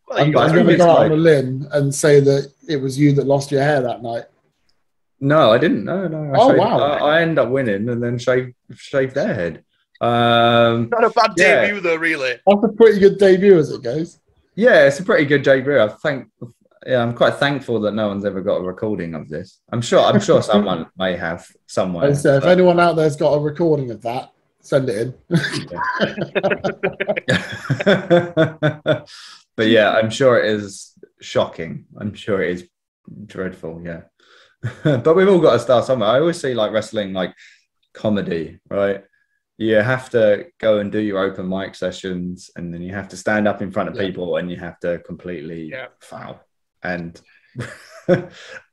[0.07, 2.77] Well, I'm, I'm going to go out like- on a limb and say that it
[2.77, 4.25] was you that lost your hair that night.
[5.21, 5.85] No, I didn't.
[5.85, 6.33] No, no.
[6.33, 6.79] I Oh, shaved- wow.
[6.79, 9.63] I, I ended up winning, and then shave shave their head.
[10.01, 11.61] Um, not a bad Yeah.
[11.61, 12.33] debut though, really.
[12.47, 14.19] That's a pretty good debut as it goes.
[14.55, 15.79] yeah, it's a pretty good debut.
[15.79, 16.27] I think.
[16.87, 19.59] Yeah, I'm quite thankful that no one's ever got a recording of this.
[19.71, 19.99] I'm sure.
[19.99, 22.07] I'm sure someone may have somewhere.
[22.07, 24.31] And so if anyone out there's got a recording of that,
[24.61, 25.29] send it in.
[29.55, 31.85] but yeah, I'm sure it is shocking.
[31.99, 32.67] I'm sure it is
[33.27, 33.81] dreadful.
[33.83, 34.01] Yeah,
[34.83, 36.09] but we've all got to start somewhere.
[36.09, 37.33] I always see like wrestling, like
[37.93, 39.03] comedy, right?
[39.57, 43.17] You have to go and do your open mic sessions, and then you have to
[43.17, 44.07] stand up in front of Yeah.
[44.07, 45.87] people, and you have to completely Yeah.
[45.99, 46.41] foul
[46.83, 47.19] and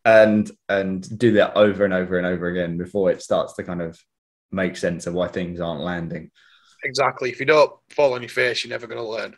[0.05, 3.83] and and do that over and over and over again before it starts to kind
[3.83, 3.99] of
[4.51, 6.31] make sense of why things aren't landing.
[6.85, 7.31] Exactly.
[7.31, 9.37] If you don't fall on your face, you're never going to learn.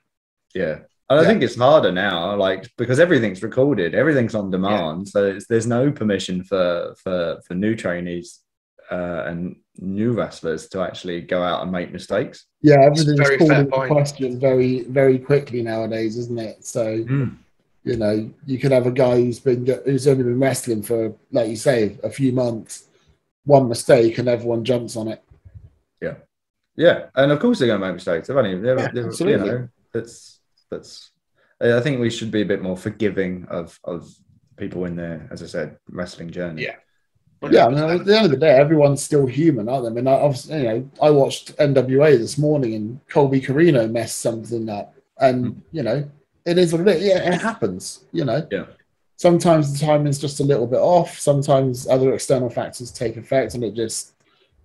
[0.54, 0.80] Yeah.
[1.10, 1.28] And I Yeah.
[1.28, 5.08] think it's harder now, like because everything's recorded, everything's on demand.
[5.08, 8.38] So it's, there's no permission for for for new trainees
[8.92, 12.46] uh, and new wrestlers to actually go out and make mistakes.
[12.62, 13.90] Yeah, everything's very called fair into point.
[13.90, 16.64] question very, very quickly nowadays, isn't it?
[16.64, 17.36] So Mm.
[17.82, 21.48] you know, you could have a guy who's been who's only been wrestling for, like
[21.48, 22.84] you say, a few months,
[23.44, 25.22] one mistake and everyone jumps on it.
[26.00, 26.16] Yeah,
[26.76, 28.28] yeah, and of course they're going to make mistakes.
[28.28, 29.48] They've only, they're, Yeah, they're- you absolutely.
[29.48, 30.39] know, that's
[30.70, 31.10] that's.
[31.62, 34.10] I think we should be a bit more forgiving of of
[34.56, 36.64] people in their, as I said, wrestling journey.
[36.64, 36.76] Yeah.
[37.48, 39.90] Yeah, I mean, at the end of the day, everyone's still human, aren't they?
[39.90, 44.18] I mean, I, obviously, you know, I watched NWA this morning and Colby Corino messed
[44.18, 45.58] something up, and hmm.
[45.72, 46.08] you know,
[46.44, 47.02] it is what it is.
[47.02, 48.04] Yeah, it happens.
[48.12, 48.46] You know.
[48.50, 48.66] Yeah.
[49.16, 51.18] Sometimes the timing's just a little bit off.
[51.18, 54.12] Sometimes other external factors take effect, and it just,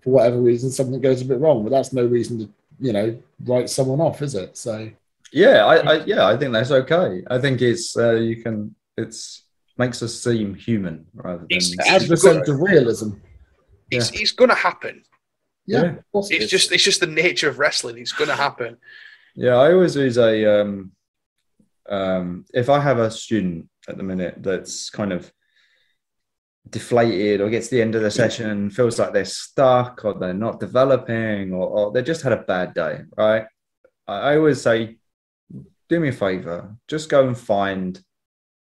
[0.01, 1.63] for whatever reason, something goes a bit wrong.
[1.63, 4.55] But that's no reason to, you know, write someone off, is it?
[4.55, 4.89] So
[5.31, 7.23] yeah, I, I yeah, I think that's okay.
[7.29, 9.43] I think it's uh, you can it's
[9.77, 13.11] makes us seem human rather than It's- it adds a sense of realism.
[13.91, 15.03] It's, it's going to happen.
[15.67, 15.89] Yeah, Yeah.
[15.97, 17.97] of course it It's just it's just the nature of wrestling.
[17.97, 18.77] It's going to happen.
[19.35, 20.91] Yeah, I always use a um,
[21.89, 25.31] um, if I have a student at the minute that's kind of
[26.69, 30.13] deflated or gets to the end of the session and feels like they're stuck or
[30.15, 33.45] they're not developing or, or they just had a bad day, right?
[34.07, 34.97] I, I always say,
[35.89, 37.99] do me a favor, just go and find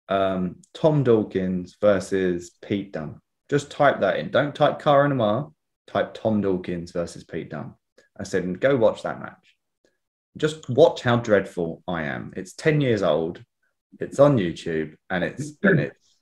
[0.09, 3.19] um, Tom Dawkins versus Pete Dunne.
[3.49, 4.31] Just type that in.
[4.31, 5.47] Don't type Cara
[5.87, 7.73] type Tom Dawkins versus Pete Dunne.
[8.19, 9.53] I said, go watch that match
[10.37, 12.33] just watch how dreadful I am.
[12.35, 13.43] It's 10 years old,
[13.99, 16.17] it's on YouTube, and it's and it's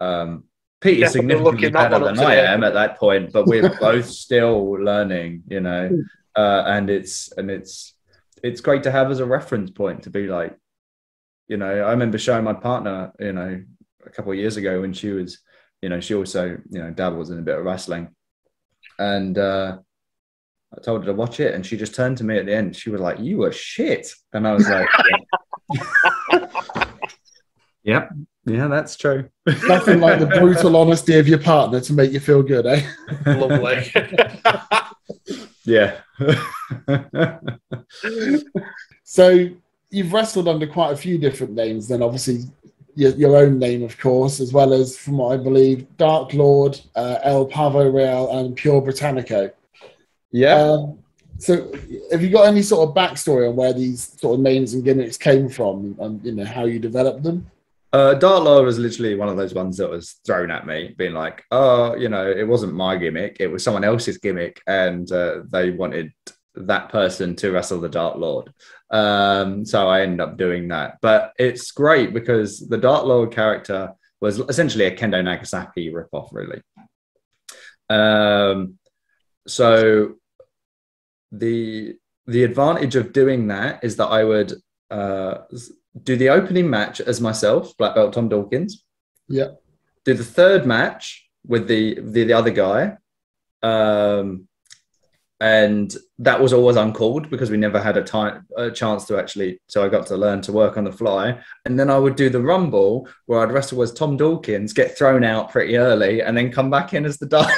[0.00, 0.44] um
[0.80, 2.46] Pete is significantly better than I today.
[2.46, 5.90] am at that point, but we're both still learning, you know.
[6.34, 7.94] Uh, and it's and it's
[8.42, 10.56] it's great to have as a reference point to be like,
[11.48, 13.62] you know, I remember showing my partner, you know,
[14.04, 15.40] a couple of years ago when she was,
[15.82, 18.14] you know, she also, you know, dabbles in a bit of wrestling.
[18.98, 19.78] And uh
[20.76, 22.76] I told her to watch it, and she just turned to me at the end.
[22.76, 24.88] She was like, "You were shit," and I was like,
[27.82, 28.10] "Yep,
[28.46, 29.28] yeah, that's true."
[29.66, 32.86] Nothing like the brutal honesty of your partner to make you feel good, eh?
[33.26, 33.92] Lovely.
[35.70, 36.00] yeah,
[39.04, 39.48] So
[39.90, 42.44] you've wrestled under quite a few different names, then obviously
[42.94, 46.80] your, your own name, of course, as well as, from what I believe, Dark Lord,
[46.94, 49.52] uh, El Pavo Real, and Pure Britannico.
[50.30, 50.54] yeah.
[50.54, 50.98] Um,
[51.38, 51.72] so
[52.12, 55.16] have you got any sort of backstory on where these sort of names and gimmicks
[55.16, 57.50] came from and you know how you developed them?
[57.92, 61.12] Uh, Dark Lord was literally one of those ones that was thrown at me, being
[61.12, 65.40] like, "Oh, you know, it wasn't my gimmick; it was someone else's gimmick, and uh,
[65.48, 66.12] they wanted
[66.54, 68.52] that person to wrestle the Dark Lord."
[68.90, 70.98] Um, so I ended up doing that.
[71.02, 76.62] But it's great because the Dark Lord character was essentially a Kendo Nagasaki ripoff, really.
[77.88, 78.78] Um,
[79.48, 80.14] so
[81.32, 84.52] the the advantage of doing that is that I would
[84.92, 85.38] uh,
[86.02, 88.84] do the opening match as myself, Black Belt Tom Dawkins.
[89.28, 89.48] Yeah.
[90.04, 92.96] Do the third match with the the, the other guy.
[93.62, 94.48] Um,
[95.42, 99.58] and that was always uncalled because we never had a time a chance to actually
[99.68, 101.40] so I got to learn to work on the fly.
[101.64, 105.24] And then I would do the rumble where I'd wrestle as Tom Dawkins, get thrown
[105.24, 107.50] out pretty early, and then come back in as the Dark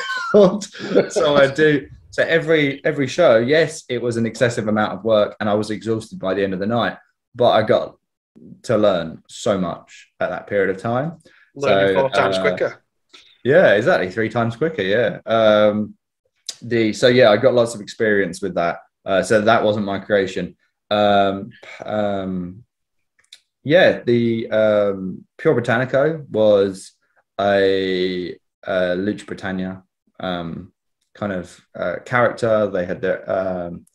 [1.10, 5.36] so I do so every every show, yes, it was an excessive amount of work
[5.40, 6.98] and I was exhausted by the end of the night,
[7.34, 7.96] but I got
[8.62, 11.18] to learn so much at that period of time.
[11.54, 12.84] Learning So, four times uh, quicker.
[13.44, 14.10] Yeah, exactly.
[14.10, 14.82] Three times quicker.
[14.82, 15.18] Yeah.
[15.26, 15.94] Um,
[16.60, 18.78] the so yeah, I got lots of experience with that.
[19.04, 20.56] Uh, so that wasn't my creation.
[20.90, 21.50] Um,
[21.84, 22.64] um,
[23.64, 26.92] yeah, the um, Pure Britannico was
[27.40, 28.32] a,
[28.64, 29.82] a Lucha Britannia
[30.20, 30.72] um,
[31.14, 32.68] kind of uh, character.
[32.68, 33.86] They had their um,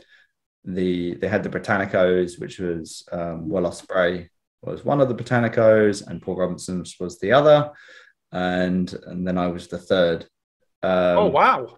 [0.67, 4.29] the they had the Britannicos, which was um, Will Ospreay
[4.61, 7.71] was one of the Britannicos, and Paul Robinson was the other,
[8.31, 10.23] and and then I was the third.
[10.83, 11.77] Um, oh wow!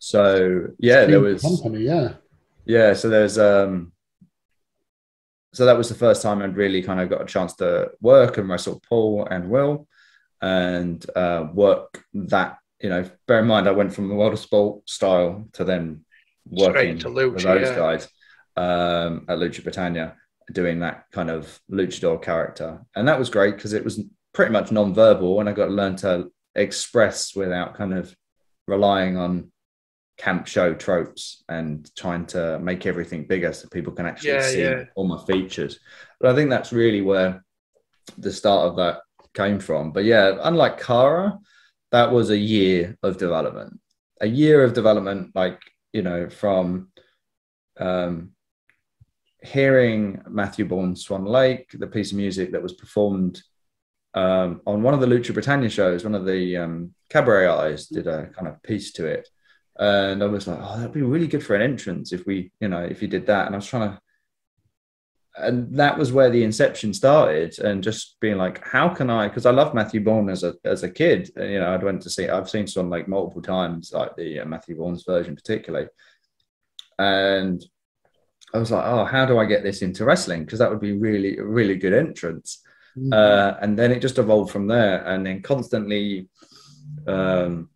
[0.00, 2.14] So yeah, there was company, yeah.
[2.66, 3.92] yeah, so there's um
[5.54, 8.36] so that was the first time I'd really kind of got a chance to work
[8.38, 9.86] and wrestle Paul and Will
[10.40, 14.38] and uh, work that, you know, bear in mind I went from the world of
[14.38, 16.11] sport style to then Straight
[16.46, 17.76] working lucha, with those yeah.
[17.76, 18.08] guys
[18.56, 20.16] um, at Lucha Britannia,
[20.52, 22.80] doing that kind of luchador character.
[22.94, 24.00] And that was great because it was
[24.34, 28.14] pretty much non-verbal and I got to learn to express without kind of
[28.66, 29.50] relying on
[30.18, 34.62] camp show tropes and trying to make everything bigger so people can actually Yeah, see
[34.62, 34.84] yeah.
[34.94, 35.80] all my features.
[36.20, 37.44] But I think that's really where
[38.18, 39.00] the start of that
[39.34, 39.92] came from.
[39.92, 41.38] But yeah, unlike Cara,
[41.90, 43.80] that was a year of development.
[44.20, 45.60] A year of development, like,
[45.92, 46.88] you know, from
[47.78, 48.32] um,
[49.42, 53.42] hearing Matthew Bourne's Swan Lake, the piece of music that was performed
[54.14, 58.06] um, on one of the Lucha Britannia shows, one of the um, cabaret artists did
[58.06, 59.28] a kind of piece to it,
[59.78, 62.68] and I was like, oh, that'd be really good for an entrance if we, you
[62.68, 63.46] know, if you did that.
[63.46, 64.00] And I was trying to,
[65.36, 69.28] and that was where the inception started, and just being like, how can I?
[69.28, 71.30] Because I love Matthew Bourne as a as a kid.
[71.36, 74.44] You know, I'd went to see, I've seen some like multiple times, like the uh,
[74.44, 75.88] Matthew Bourne's version particularly,
[76.98, 77.64] and
[78.54, 80.44] I was like, oh, how do I get this into wrestling?
[80.44, 82.62] Because that would be really, really good entrance.
[82.98, 83.14] Mm.
[83.14, 86.28] Uh, and then it just evolved from there, and then constantly
[87.06, 87.70] um,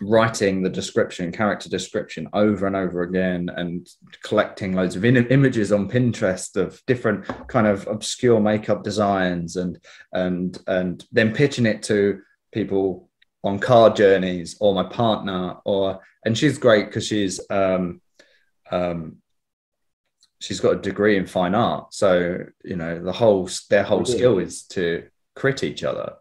[0.00, 3.88] writing the description, character description over and over again, and
[4.22, 9.78] collecting loads of in- images on Pinterest of different kind of obscure makeup designs, and
[10.12, 12.20] and and then pitching it to
[12.52, 13.08] people
[13.44, 18.00] on car journeys or my partner or and she's great because she's um,
[18.72, 19.18] um,
[20.40, 24.14] she's got a degree in fine art so you know the whole their whole Yeah.
[24.16, 25.06] skill is to
[25.36, 26.14] crit each other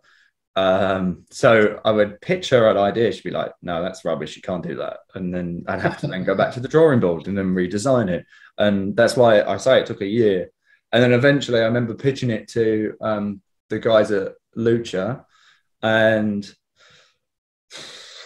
[0.57, 3.11] um so i would pitch her an idea.
[3.11, 4.35] She'd be like no that's rubbish.
[4.35, 4.99] You can't do that.
[5.13, 8.09] And then i'd have to then go back to the drawing board and then redesign
[8.09, 8.25] it.
[8.57, 10.51] And that's why i say it took a year.
[10.91, 15.25] And then eventually i remember pitching it to um the guys at lucha.
[15.81, 16.49] And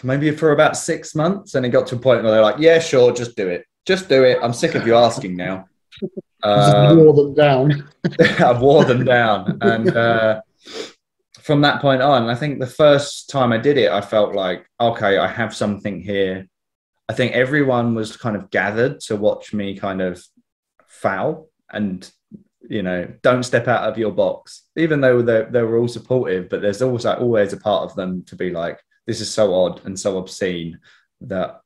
[0.04, 2.80] maybe for about six months and it got to a point where they're like yeah
[2.80, 3.66] sure just do it.
[3.88, 4.38] Just do it.
[4.44, 5.66] I'm sick of you asking now.
[6.42, 7.90] Um, wore them down.
[8.40, 9.58] I wore them down.
[9.60, 10.42] And uh,
[11.42, 14.66] from that point on, I think the first time I did it, I felt like,
[14.80, 16.48] okay, I have something here.
[17.08, 20.24] I think everyone was kind of gathered to watch me kind of
[20.88, 22.10] foul and,
[22.62, 26.50] you know, don't step out of your box, even though they, they were all supportive.
[26.50, 29.86] But there's also always a part of them to be like, this is so odd
[29.86, 30.80] and so obscene
[31.22, 31.62] that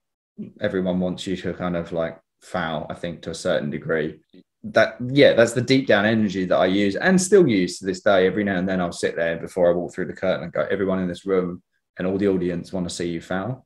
[0.62, 4.20] everyone wants you to kind of like foul, I think, to a certain degree
[4.66, 8.00] that yeah that's the deep down energy that i use and still use to this
[8.02, 10.54] day every now and then i'll sit there before i walk through the curtain and
[10.54, 11.62] go everyone in this room
[11.98, 13.66] and all the audience want to see you foul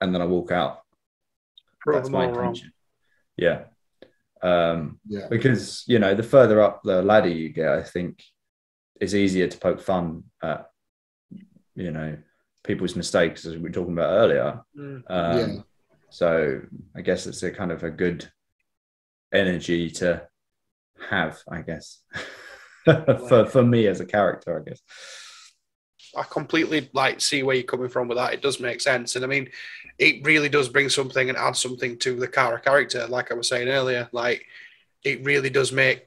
[0.00, 0.80] and then i walk out
[1.80, 2.46] Prove that's my all wrong.
[2.48, 2.72] intention
[3.36, 3.64] yeah
[4.42, 5.28] um Yeah.
[5.30, 8.20] because you know the further up the ladder you get i think
[9.00, 10.70] it's easier to poke fun at
[11.76, 12.16] you know
[12.64, 15.02] people's mistakes as we were talking about earlier Mm.
[15.08, 15.56] um, Yeah.
[16.10, 16.60] So
[16.96, 18.28] I guess it's a kind of a good
[19.34, 20.26] energy to
[21.10, 22.00] have, I guess,
[22.84, 24.80] for for me as a character, I guess.
[26.16, 28.34] I completely like see where you're coming from with that.
[28.34, 29.48] It does make sense, and I mean,
[29.98, 33.06] it really does bring something and add something to the Cara character.
[33.06, 34.46] Like I was saying earlier, like
[35.02, 36.06] it really does make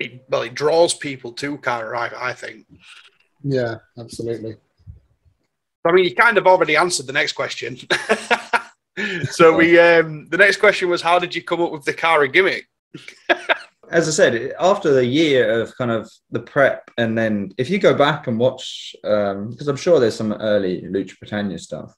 [0.00, 0.24] it.
[0.28, 1.98] Well, it draws people to Cara.
[1.98, 2.66] I, I think.
[3.42, 4.56] Yeah, absolutely.
[5.86, 7.76] I mean, you kind of already answered the next question.
[9.30, 12.28] so we, um, the next question was, how did you come up with the Cara
[12.28, 12.68] gimmick?
[13.90, 17.78] As I said, after the year of kind of the prep, and then if you
[17.78, 21.94] go back and watch, because I'm sure there's some early Lucha Britannia stuff.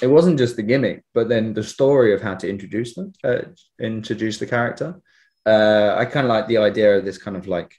[0.00, 3.42] It wasn't just the gimmick, but then the story of how to introduce them, uh,
[3.80, 5.00] introduce the character.
[5.44, 7.74] Uh, I kind of like the idea of this kind of like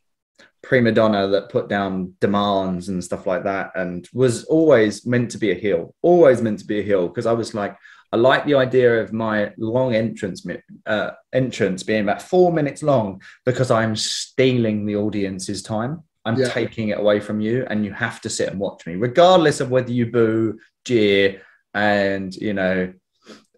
[0.63, 5.37] prima donna that put down demands and stuff like that and was always meant to
[5.37, 7.77] be a heel always meant to be a heel because i was like
[8.11, 10.45] i like the idea of my long entrance
[10.85, 16.49] uh, entrance being about four minutes long because i'm stealing the audience's time i'm Yeah.
[16.49, 19.71] taking it away from you and you have to sit and watch me regardless of
[19.71, 21.41] whether you boo jeer
[21.73, 22.93] and you know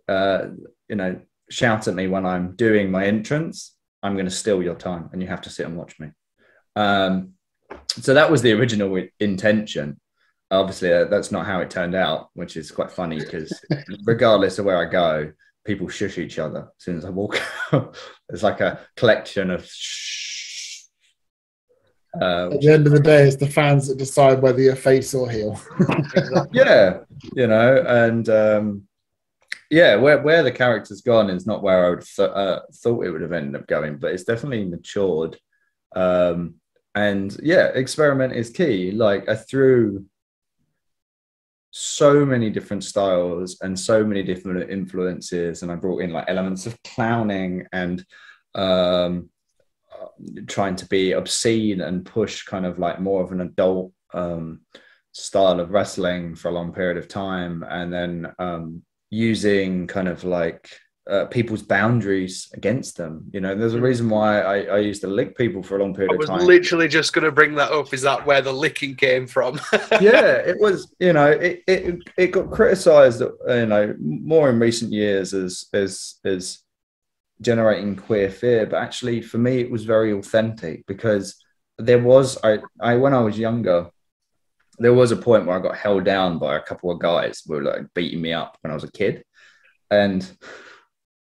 [0.08, 0.48] uh,
[0.88, 4.76] you know shout at me when i'm doing my entrance i'm going to steal your
[4.76, 6.10] time and you have to sit and watch me
[6.76, 7.34] um,
[7.88, 10.00] so that was the original intention.
[10.52, 13.54] Obviously, uh, that's not how it turned out, which is quite funny because
[14.04, 15.32] regardless of where I go,
[15.64, 17.40] people shush each other as soon as I walk
[17.72, 17.96] out.
[18.30, 20.86] It's like a collection of shh.
[22.20, 25.14] Uh, At the end of the day, it's the fans that decide whether you're face
[25.14, 25.62] or heel.
[26.52, 27.02] yeah,
[27.36, 28.88] you know, and um,
[29.70, 33.12] yeah, where where the character's gone is not where I would th- uh, thought it
[33.12, 35.38] would have ended up going, but it's definitely matured.
[35.96, 36.56] Um,
[36.96, 38.92] and yeah, experiment is key.
[38.92, 40.06] Like I threw
[41.72, 46.66] so many different styles and so many different influences, and I brought in like elements
[46.66, 48.04] of clowning and
[48.56, 49.30] um,
[50.48, 54.62] trying to be obscene and push kind of like more of an adult um,
[55.12, 60.24] style of wrestling for a long period of time, and then um, using kind of
[60.24, 60.70] like
[61.10, 63.26] uh, people's boundaries against them.
[63.34, 65.94] You know, there's a reason why I, I used to lick people for a long
[65.94, 66.36] period of time.
[66.36, 67.94] I was literally just going to bring that up.
[67.94, 69.60] Is that where the licking came from?
[70.00, 70.94] yeah, it was.
[71.00, 73.22] You know, it it, it got criticised.
[73.22, 76.60] You know, more in recent years as as as
[77.42, 81.42] generating queer fear, but actually for me it was very authentic because
[81.78, 83.90] there was I, I when I was younger,
[84.78, 87.54] there was a point where I got held down by a couple of guys who
[87.54, 89.24] were like beating me up when I was a kid,
[89.90, 90.30] and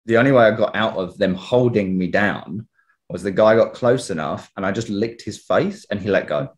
[0.10, 2.68] the only way I got out of them holding me down
[3.10, 6.28] was the guy got close enough, and I just licked his face, and he let
[6.28, 6.50] go,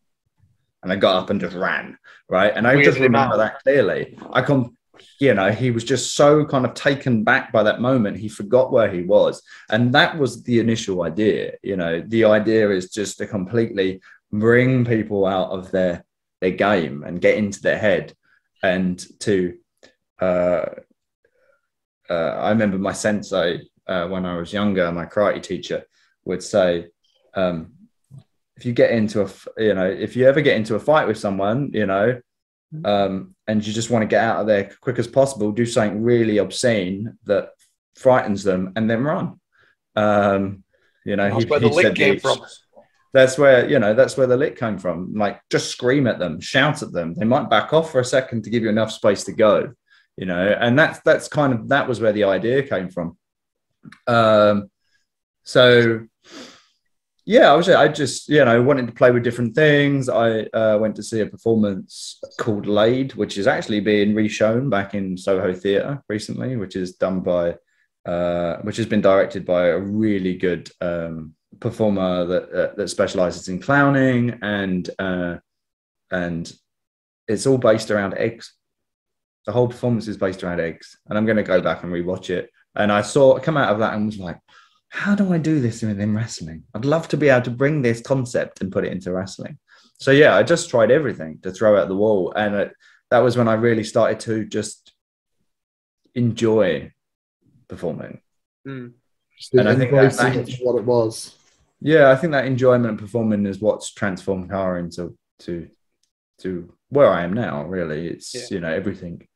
[0.82, 1.98] and I got up and just ran
[2.30, 4.18] right, and I just remember that clearly.
[4.32, 4.78] I can.
[5.20, 8.18] You know, he was just so kind of taken back by that moment.
[8.18, 9.42] He forgot where he was.
[9.70, 11.54] And that was the initial idea.
[11.64, 16.06] You know, the idea is just to completely bring people out of their
[16.40, 18.14] their game and get into their head
[18.62, 19.58] and to
[20.20, 20.66] uh,
[22.12, 23.50] uh, I remember my sensei
[23.88, 25.80] uh, when I was younger, my karate teacher
[26.26, 26.88] would say,
[27.36, 27.56] um,
[28.58, 31.18] if you get into a, you know, if you ever get into a fight with
[31.26, 32.08] someone, you know,
[32.86, 33.14] um,
[33.48, 36.38] and you just want to get out of there quick as possible, do something really
[36.38, 37.50] obscene that
[37.96, 39.40] frightens them and then run.
[39.96, 40.64] Um,
[41.06, 42.40] you know, That's he- where the he lick came from.
[43.14, 46.40] that's where you know that's where the lick came from like just scream at them
[46.40, 49.24] shout at them they might back off for a second to give you enough space
[49.26, 49.56] to go
[50.18, 53.18] you know and that's that's kind of that was where the idea came from
[54.08, 54.70] um
[55.44, 56.06] so
[57.26, 60.78] yeah i was i just you know wanted to play with different things i uh,
[60.80, 65.54] went to see a performance called laid which is actually being reshown back in soho
[65.54, 67.56] theatre recently which is done by
[68.06, 73.48] uh, which has been directed by a really good um, performer that uh, that specializes
[73.48, 75.38] in clowning and uh,
[76.10, 76.52] and
[77.28, 78.54] it's all based around eggs.
[79.46, 82.30] The whole performance is based around eggs, and I'm going to go back and rewatch
[82.30, 82.50] it.
[82.76, 84.40] And I saw come out of that and was like,
[84.90, 86.64] how do I do this within wrestling?
[86.76, 89.58] I'd love to be able to bring this concept and put it into wrestling.
[90.00, 92.74] So yeah, I just tried everything to throw at the wall, and it,
[93.10, 94.94] that was when I really started to just
[96.16, 96.92] enjoy
[97.68, 98.22] performing.
[98.68, 98.94] Mm.
[99.54, 101.36] And I think that- that- what it was.
[101.80, 105.68] Yeah, I think that enjoyment of performing is what's transformed Cara into to
[106.40, 107.64] to where I am now.
[107.66, 108.42] Really, it's Yeah.
[108.52, 109.28] you know everything.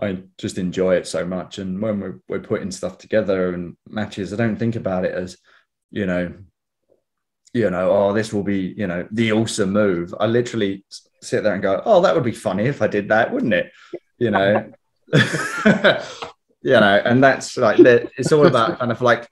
[0.00, 4.32] I just enjoy it so much, and when we're we're putting stuff together and matches,
[4.32, 5.38] I don't think about it as
[5.90, 6.34] you know,
[7.54, 10.14] you know, oh, this will be you know the awesome move.
[10.20, 10.84] I literally
[11.22, 13.72] sit there and go, oh, that would be funny if I did that, wouldn't it?
[14.18, 14.72] You know,
[15.14, 19.28] you know, and that's like it's all about kind of like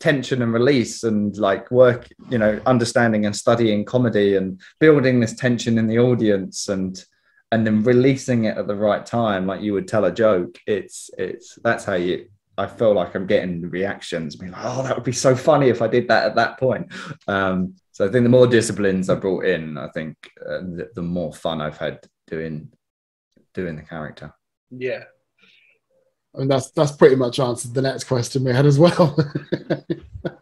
[0.00, 5.34] tension and release and like work you know understanding and studying comedy and building this
[5.34, 7.04] tension in the audience and
[7.50, 11.10] and then releasing it at the right time like you would tell a joke it's
[11.18, 12.26] it's that's how you
[12.56, 15.68] i feel like i'm getting the reactions being like oh that would be so funny
[15.68, 16.86] if i did that at that point
[17.26, 21.02] um so i think the more disciplines i brought in i think uh, the, the
[21.02, 22.68] more fun i've had doing
[23.54, 24.32] doing the character
[24.70, 25.04] Yeah.
[26.34, 29.16] I mean, that's that's pretty much answered the next question we had as well.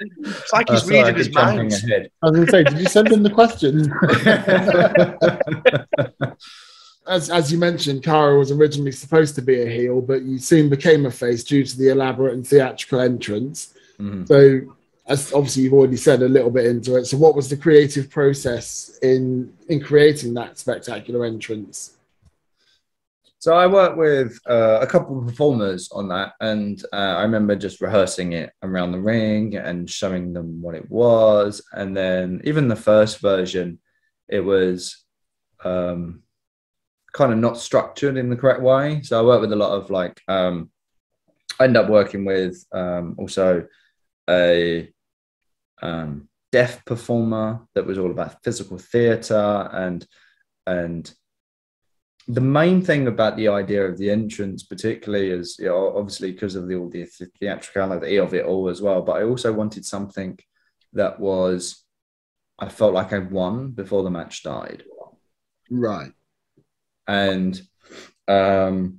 [0.00, 1.72] It's like Uh, he's sorry, reading his mind.
[1.72, 2.10] ahead.
[2.22, 3.92] I was going to say, did you send in the question?
[7.08, 10.68] as as you mentioned, Cara was originally supposed to be a heel, but you soon
[10.68, 13.74] became a face due to the elaborate and theatrical entrance.
[14.00, 14.28] Mhm.
[14.28, 14.60] So,
[15.06, 17.06] as obviously you've already said a little bit into it.
[17.06, 21.92] So, what was the creative process in in creating that spectacular entrance?
[23.40, 27.54] So I worked with uh, a couple of performers on that, and uh, I remember
[27.54, 31.62] just rehearsing it around the ring and showing them what it was.
[31.72, 33.78] And then even the first version,
[34.28, 35.04] it was
[35.64, 36.24] um,
[37.12, 39.02] kind of not structured in the correct way.
[39.02, 40.70] So I worked with a lot of like, um,
[41.60, 43.68] I ended up working with um, also
[44.28, 44.92] a
[45.80, 50.04] um, deaf performer that was all about physical theatre and
[50.66, 51.12] and
[52.30, 56.54] the main thing about the idea of the entrance, particularly, is you know, obviously because
[56.56, 57.06] of the all the
[57.40, 59.00] theatricality of it all as well.
[59.02, 60.38] But I also wanted something
[60.92, 61.84] that was,
[62.58, 64.84] I felt like I won before the match started,
[65.70, 66.12] Right.
[67.06, 67.60] and
[68.26, 68.98] um,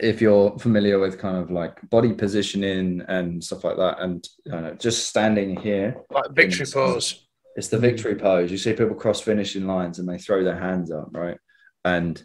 [0.00, 4.52] if you're familiar with kind of like body positioning and stuff like that, and you
[4.52, 7.28] know, just standing here, Like victory pose.
[7.54, 8.50] it's the victory pose.
[8.50, 11.38] You see people cross finishing lines and they throw their hands up, right?
[11.84, 12.20] And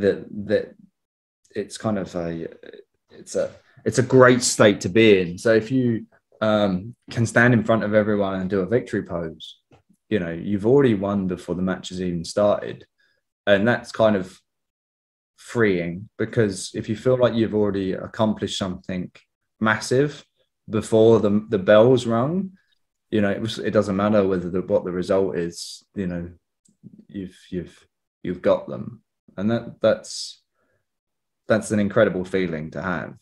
[0.00, 0.74] that that
[1.54, 2.48] it's kind of a
[3.10, 3.50] it's a
[3.84, 5.38] it's a great state to be in.
[5.38, 6.06] So if you
[6.40, 9.58] um, can stand in front of everyone and do a victory pose,
[10.08, 12.86] you know you've already won before the match has even started,
[13.46, 14.38] and that's kind of
[15.36, 19.10] freeing because if you feel like you've already accomplished something
[19.60, 20.24] massive
[20.70, 22.52] before the the bells rung,
[23.10, 25.84] you know it, was, it doesn't matter whether the, what the result is.
[25.94, 26.30] You know
[27.08, 27.86] you've you've
[28.22, 29.02] you've got them,
[29.36, 30.42] and that that's
[31.48, 33.14] that's an incredible feeling to have,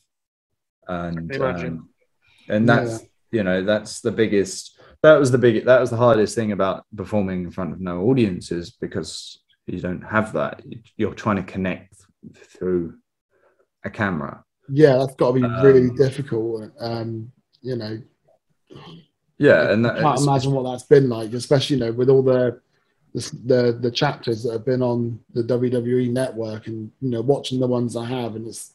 [0.89, 1.89] and um,
[2.49, 6.35] and that's you know that's the biggest that was the big that was the hardest
[6.35, 10.63] thing about performing in front of no audiences because you don't have that.
[10.97, 11.95] You're trying to connect
[12.35, 12.95] through
[13.85, 14.45] a camera.
[14.69, 16.71] Yeah, that's got to be really Um, difficult.
[16.79, 17.33] Um,
[17.63, 17.99] you know,
[19.39, 22.23] Yeah, and that, I can't imagine what that's been like, especially you know with all
[22.23, 22.61] the
[23.15, 27.61] the the, the chapters that have been on the WWE network, and you know watching
[27.61, 28.75] the ones I have, and it's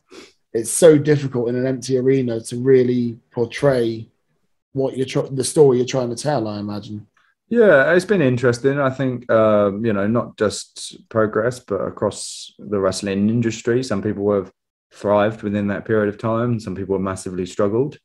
[0.53, 4.07] it's so difficult in an empty arena to really portray
[4.73, 6.47] what you're tr- the story you're trying to tell.
[6.47, 7.07] I imagine.
[7.47, 8.79] Yeah, it's been interesting.
[8.79, 13.83] I think um, you know, not just progress, but across the wrestling industry.
[13.83, 14.51] Some people have
[14.93, 16.59] thrived within that period of time.
[16.59, 17.97] Some people have massively struggled,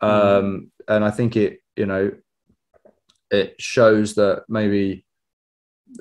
[0.00, 2.12] um, and I think it, you know,
[3.30, 5.05] it shows that maybe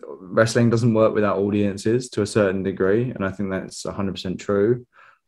[0.07, 4.39] wrestling doesn't work without audiences to a certain degree, and I think that's hundred percent
[4.39, 4.85] true.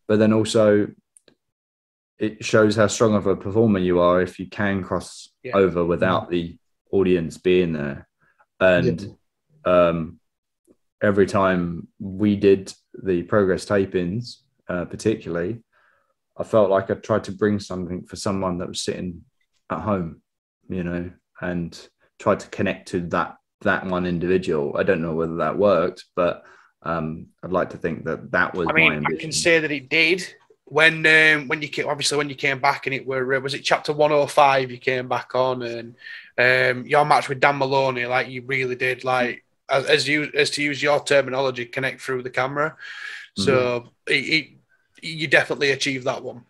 [0.07, 0.87] But then also,
[2.19, 5.55] it shows how strong of a performer you are if you can cross Yeah.
[5.55, 6.57] over without the
[6.91, 8.07] audience being there.
[8.59, 9.15] And
[9.65, 10.19] um,
[11.01, 14.37] every time we did the progress tapings,
[14.67, 15.63] uh, particularly,
[16.37, 19.23] I felt like I tried to bring something for someone that was sitting
[19.69, 20.21] at home,
[20.69, 21.11] you know,
[21.41, 21.89] and
[22.19, 24.75] tried to connect to that that one individual.
[24.77, 26.43] I don't know whether that worked, but
[26.83, 29.71] um, I'd like to think that that was I mean, my I can say that
[29.71, 30.25] it did
[30.65, 33.53] when um, when you came, obviously when you came back and it were uh, was
[33.53, 35.95] it chapter one hundred five you came back on and
[36.37, 40.49] um, your match with Dan Moloney like you really did like as, as you as
[40.51, 42.75] to use your terminology connect through the camera.
[43.35, 44.47] So it, it,
[45.03, 46.43] you definitely achieved that one.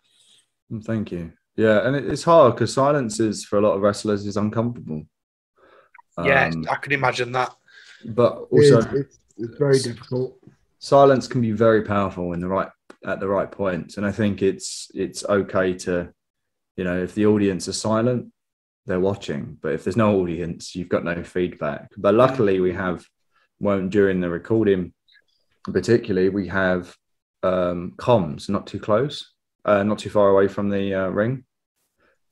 [0.72, 1.32] Mm, Thank you.
[1.54, 5.04] Yeah, and it's hard because silence is for a lot of wrestlers is uncomfortable.
[6.24, 7.54] Yeah, Um, I can imagine that.
[8.04, 10.38] but It's, also it's, it's very difficult.
[10.78, 12.68] silence can be very powerful in the right
[13.04, 16.12] at the right points and i think it's it's okay to
[16.76, 18.32] you know if the audience are silent
[18.86, 23.04] they're watching but if there's no audience you've got no feedback but luckily we have
[23.60, 24.92] won't during the recording
[25.72, 26.94] particularly we have
[27.42, 29.32] um comms not too close
[29.64, 31.44] uh, not too far away from the uh, ring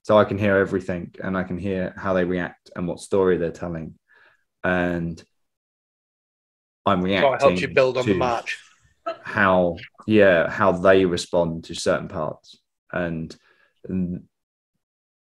[0.06, 3.36] so i can hear everything and i can hear how they react and what story
[3.38, 3.94] they're telling
[4.62, 5.24] and
[6.86, 8.56] i'm reacting helps you build on the match.
[9.22, 9.76] how
[10.06, 12.56] yeah how they respond to certain parts
[12.92, 13.36] and,
[13.88, 14.22] and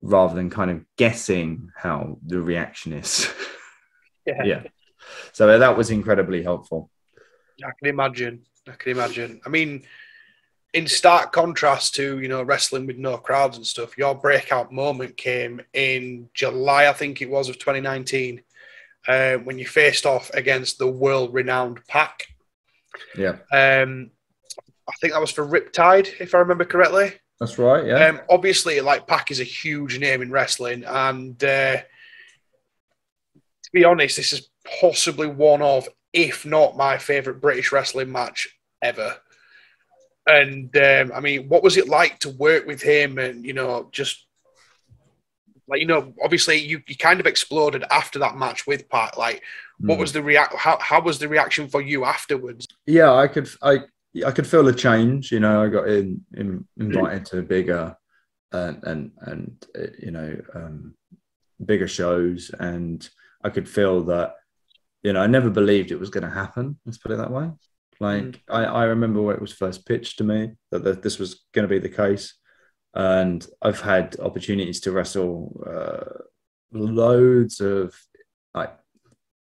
[0.03, 3.31] rather than kind of guessing how the reaction is
[4.27, 4.45] Yeah.
[4.45, 4.63] yeah
[5.33, 6.91] so that was incredibly helpful
[7.65, 8.43] I can imagine.
[8.69, 9.41] I can imagine.
[9.45, 9.83] I mean,
[10.75, 15.17] in stark contrast to you know wrestling with no crowds and stuff, your breakout moment
[15.17, 18.43] came in July, I think it was, of 2019,
[19.09, 22.27] uh, when you faced off against the world-renowned Pac.
[23.17, 24.11] yeah Um,
[24.89, 27.13] I think that was for Riptide, if I remember correctly.
[27.39, 31.77] that's right yeah Um, obviously, like Pac is a huge name in wrestling, and uh,
[31.77, 34.49] to be honest, this is
[34.81, 38.49] possibly one of, if not my favorite British wrestling match
[38.81, 39.17] ever.
[40.27, 43.19] And um, I mean, what was it like to work with him?
[43.19, 44.27] And you know, just
[45.69, 49.17] like you know, obviously you, you kind of exploded after that match with Pac.
[49.17, 49.43] Like,
[49.81, 50.01] what Mm.
[50.01, 50.55] was the react?
[50.55, 52.67] How, how was the reaction for you afterwards?
[52.87, 53.79] yeah i could i
[54.27, 57.97] i could feel the change you know i got in, in invited to bigger
[58.53, 60.95] and and and uh, you know um
[61.65, 63.09] bigger shows and
[63.45, 64.35] i could feel that
[65.05, 67.49] you know i never believed it was going to happen let's put it that way
[68.03, 71.63] like I, I remember when it was first pitched to me that, this was going
[71.63, 72.35] to be the case.
[72.95, 76.19] And i've had opportunities to wrestle uh,
[76.73, 77.95] loads of
[78.55, 78.77] like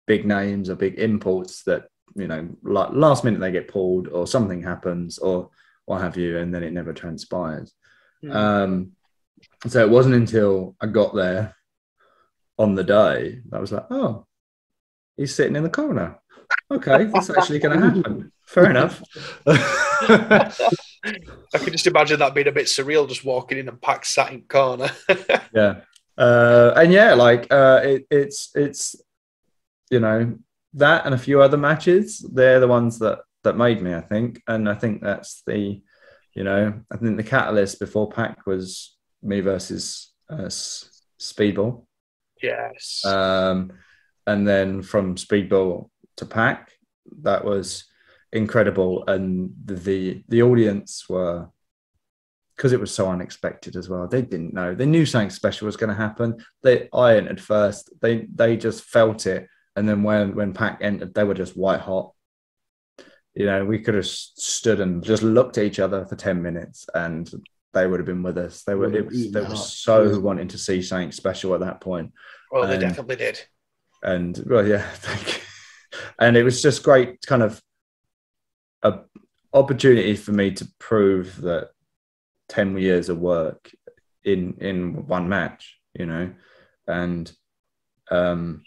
[0.06, 4.28] big names or big imports that you know like last minute they get pulled or
[4.28, 5.50] something happens or
[5.86, 7.74] what have you and then it never transpires.
[8.22, 8.32] Hmm.
[8.32, 8.92] um
[9.68, 11.56] so it wasn't until i got there
[12.58, 14.26] on the day that i was like oh
[15.16, 16.20] he's sitting in the corner.
[16.72, 19.02] Okay that's actually going to happen fair enough
[21.54, 24.32] I can just imagine that being a bit surreal, just walking in and Pac sat
[24.32, 24.90] in corner.
[25.54, 25.82] yeah
[26.18, 28.96] uh and yeah like uh it, it's it's
[29.92, 30.36] you know
[30.74, 34.42] that and a few other matches they're the ones that that made me i think
[34.48, 35.82] and i think that's the
[36.34, 40.50] you know i think the catalyst before Pac was me versus uh,
[41.20, 41.86] speedball
[42.42, 43.04] yes.
[43.06, 43.72] um
[44.26, 46.72] and then from speedball to Pac
[47.22, 47.86] that was
[48.34, 51.50] incredible and the the, the audience were
[52.56, 54.08] because it was so unexpected as well.
[54.08, 54.74] They didn't know.
[54.74, 56.44] They knew something special was going to happen.
[56.64, 57.92] They I entered first.
[58.02, 61.82] They they just felt it, and then when when Pac entered, they were just white
[61.82, 62.14] hot.
[63.36, 66.88] You know, we could have stood and just looked at each other for ten minutes,
[66.96, 67.30] and
[67.74, 68.64] they would have been with us.
[68.64, 72.12] They were it was, they were so wanting to see something special at that point.
[72.52, 73.40] Well, they definitely did.
[74.04, 75.42] and well yeah thank you
[76.20, 77.62] and it was just great kind of a
[79.58, 81.70] opportunity for me to prove that
[82.50, 83.72] 10 years of work
[84.24, 86.34] in in one match you know
[86.88, 87.32] and
[88.12, 88.64] um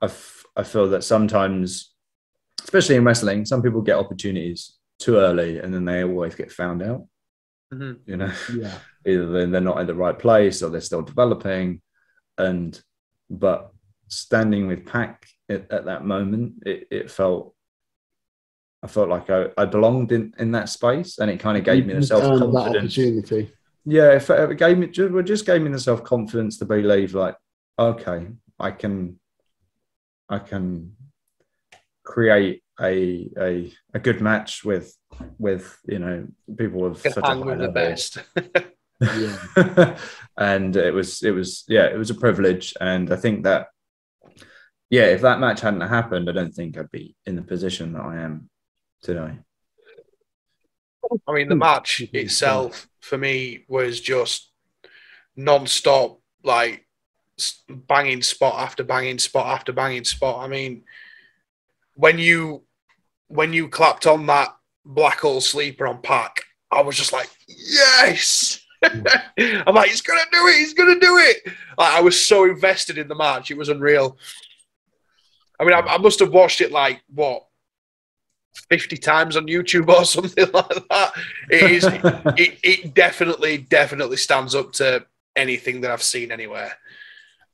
[0.00, 1.92] I, f- I feel that sometimes
[2.64, 6.82] especially in wrestling some people get opportunities too early and then they always get found
[6.82, 7.06] out
[7.72, 8.00] Mhm.
[8.06, 8.78] you know Yeah.
[9.06, 11.80] either they're not in the right place or they're still developing
[12.38, 12.78] and
[13.30, 13.72] but
[14.08, 17.54] standing with Pac at, at that moment it, it felt
[18.82, 21.86] i felt like I, I belonged in in that space and it kind of gave
[21.86, 23.52] me the You earned that self-confidence opportunity.
[23.84, 27.36] yeah it, it gave me just, it just gave me the self-confidence to believe like
[27.78, 28.28] okay
[28.58, 29.18] i can
[30.28, 30.92] i can
[32.04, 34.96] create a a, a good match with
[35.38, 36.26] with you know
[36.56, 38.18] people of such a high the level best.
[39.02, 39.96] Yeah.
[40.36, 43.66] and it was it was yeah it was a privilege and i think that
[44.90, 48.02] yeah if that match hadn't happened i don't think i'd be in the position that
[48.02, 48.48] i am
[49.02, 49.36] today
[51.26, 54.50] I mean, the match itself for me was just
[55.36, 56.86] non-stop, like
[57.68, 60.44] banging spot after banging spot after banging spot.
[60.44, 60.84] I mean,
[61.94, 62.64] when you
[63.28, 68.60] when you clapped on that black hole sleeper on Pac, I was just like, yes.
[68.84, 70.56] I'm like, he's gonna do it.
[70.56, 71.38] He's gonna do it.
[71.78, 74.18] Like, I was so invested in the match; it was unreal.
[75.60, 77.44] I mean, I, I must have watched it like what
[78.68, 81.12] 50 times on YouTube or something like that.
[81.50, 81.84] It is
[82.36, 86.72] it, it definitely, definitely stands up to anything that I've seen anywhere.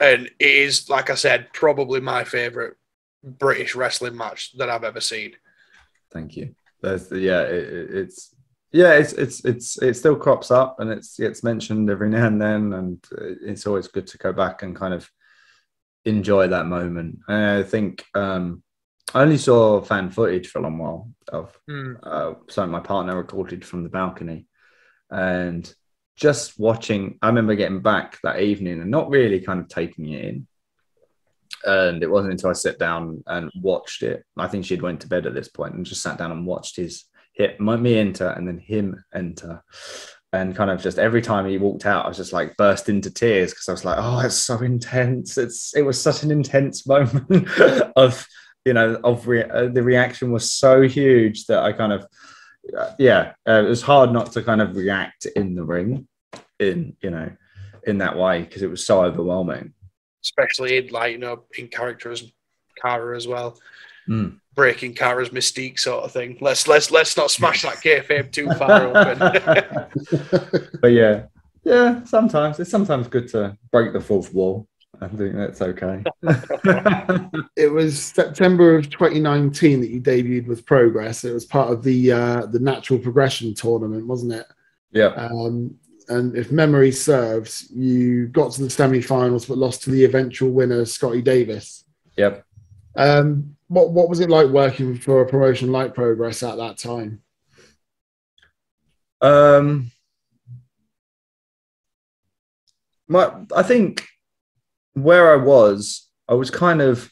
[0.01, 2.76] And it is, like I said, probably my favorite
[3.24, 5.34] British wrestling match that I've ever seen.
[6.12, 8.34] thank you the, yeah it- it's
[8.72, 12.40] yeah it's it's it's it still crops up and it's it's mentioned every now and
[12.40, 13.05] then and
[13.42, 15.11] it's always good to go back and kind of
[16.05, 18.62] enjoy that moment and i think um
[19.14, 21.59] i only saw fan footage for a long while of
[22.02, 24.46] uh, something my partner recorded from the balcony.
[25.11, 25.72] And
[26.16, 30.24] just watching i remember getting back that evening and not really kind of taking it
[30.24, 30.46] in.
[31.64, 34.24] And it wasn't until i sat down and watched it.
[34.36, 36.76] I think she'd went to bed at this point and just sat down and watched
[36.76, 39.62] his hit my, me enter and then him enter.
[40.32, 43.11] And kind of just every time he walked out i was just like burst into
[43.11, 45.38] tears because i was like oh it's so intense.
[45.38, 47.48] It's it was such an intense moment
[47.96, 48.26] of
[48.68, 52.00] you know of re- uh, the reaction was so huge that i kind of
[52.78, 56.06] uh, yeah uh, it was hard not to kind of react in the ring
[56.58, 57.28] in you know
[57.90, 59.72] in that way because it was so overwhelming
[60.22, 62.22] especially in like you know in character as
[62.80, 63.58] Cara as well,
[64.08, 64.40] Mm.
[64.54, 66.38] breaking Cara's mystique sort of thing.
[66.40, 69.18] Let's let's let's not smash that kayfabe too far open.
[70.80, 71.26] but yeah
[71.64, 74.66] yeah sometimes it's sometimes good to break the fourth wall
[75.01, 76.03] i think that's okay
[77.57, 81.24] It was September of 2019 that you debuted with Progress.
[81.24, 84.47] It was part of the uh, the Natural Progression tournament, wasn't it?
[84.93, 85.74] yeah Um,
[86.09, 90.84] and if memory serves, you got to the semi-finals but lost to the eventual winner,
[90.84, 91.84] Scotty Davis.
[92.16, 92.45] yep
[92.97, 97.20] Um, what what was it like working for a promotion like Progress at that time?
[99.20, 99.91] Um,
[103.09, 104.07] my, I think
[104.95, 107.11] where I was, I was kind of.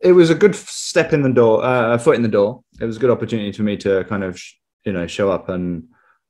[0.00, 2.64] It was a good step in the door, uh, a foot in the door.
[2.80, 4.54] It was a good opportunity for me to kind of, sh-
[4.84, 5.88] you know, show up and,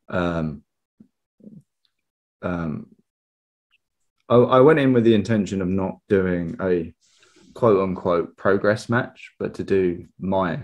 [0.09, 0.65] um,
[2.43, 2.89] um,
[4.29, 6.93] I, I went in with the intention of not doing a
[7.55, 10.61] quote unquote progress match, but to do my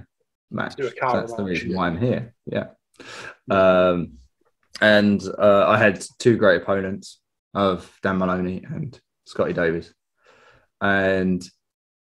[0.50, 0.76] match.
[0.76, 1.76] Do That's the match, reason yeah.
[1.76, 2.34] why I'm here.
[2.46, 2.66] Yeah.
[3.50, 4.14] Um,
[4.80, 7.20] and uh, I had two great opponents
[7.56, 9.92] of Dan Moloney and Scotty Davis,
[10.80, 11.42] and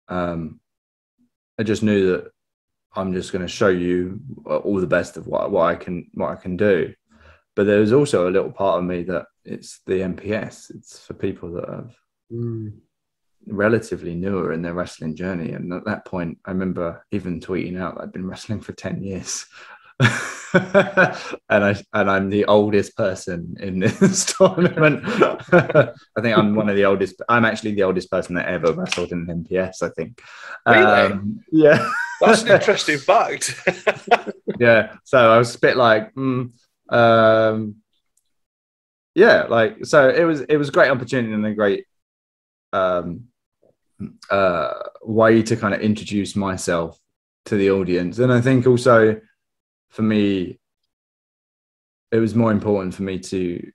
[0.07, 0.59] um,
[1.59, 2.31] I just knew that
[2.95, 6.31] I'm just going to show you all the best of what, what I can what
[6.31, 6.93] I can do.
[7.55, 10.71] But there was also a little part of me that it's the NPS.
[10.75, 11.89] It's for people that are
[12.31, 12.79] Mm.
[13.45, 15.51] relatively newer in their wrestling journey.
[15.51, 19.45] And at that point, I remember even tweeting out I'd been wrestling for 10 years.
[20.53, 25.01] and I and I'm the oldest person in this tournament.
[25.05, 27.21] I think I'm one of the oldest.
[27.27, 29.81] I'm actually the oldest person that ever wrestled in an NPS.
[29.81, 30.21] I think.
[30.67, 30.83] Really?
[30.83, 31.89] Um, yeah,
[32.21, 33.55] That's an interesting fact.
[34.59, 34.95] yeah.
[35.03, 36.51] So I was a bit like, mm,
[36.89, 37.75] um,
[39.15, 40.09] yeah, like so.
[40.09, 41.85] It was it was a great opportunity and a great
[42.73, 43.25] um,
[44.29, 46.99] uh, way to kind of introduce myself
[47.45, 49.19] to the audience, and I think also
[49.93, 50.59] for me,
[52.11, 53.71] it was more important for me to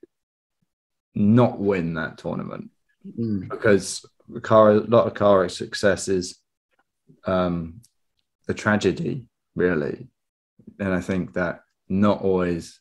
[1.14, 2.70] not win that tournament
[3.16, 3.48] Mm.
[3.48, 4.04] because
[4.42, 6.38] Cara, a lot of Cara's success is
[7.24, 7.80] um,
[8.48, 10.08] a tragedy, really.
[10.78, 12.80] And I think that not always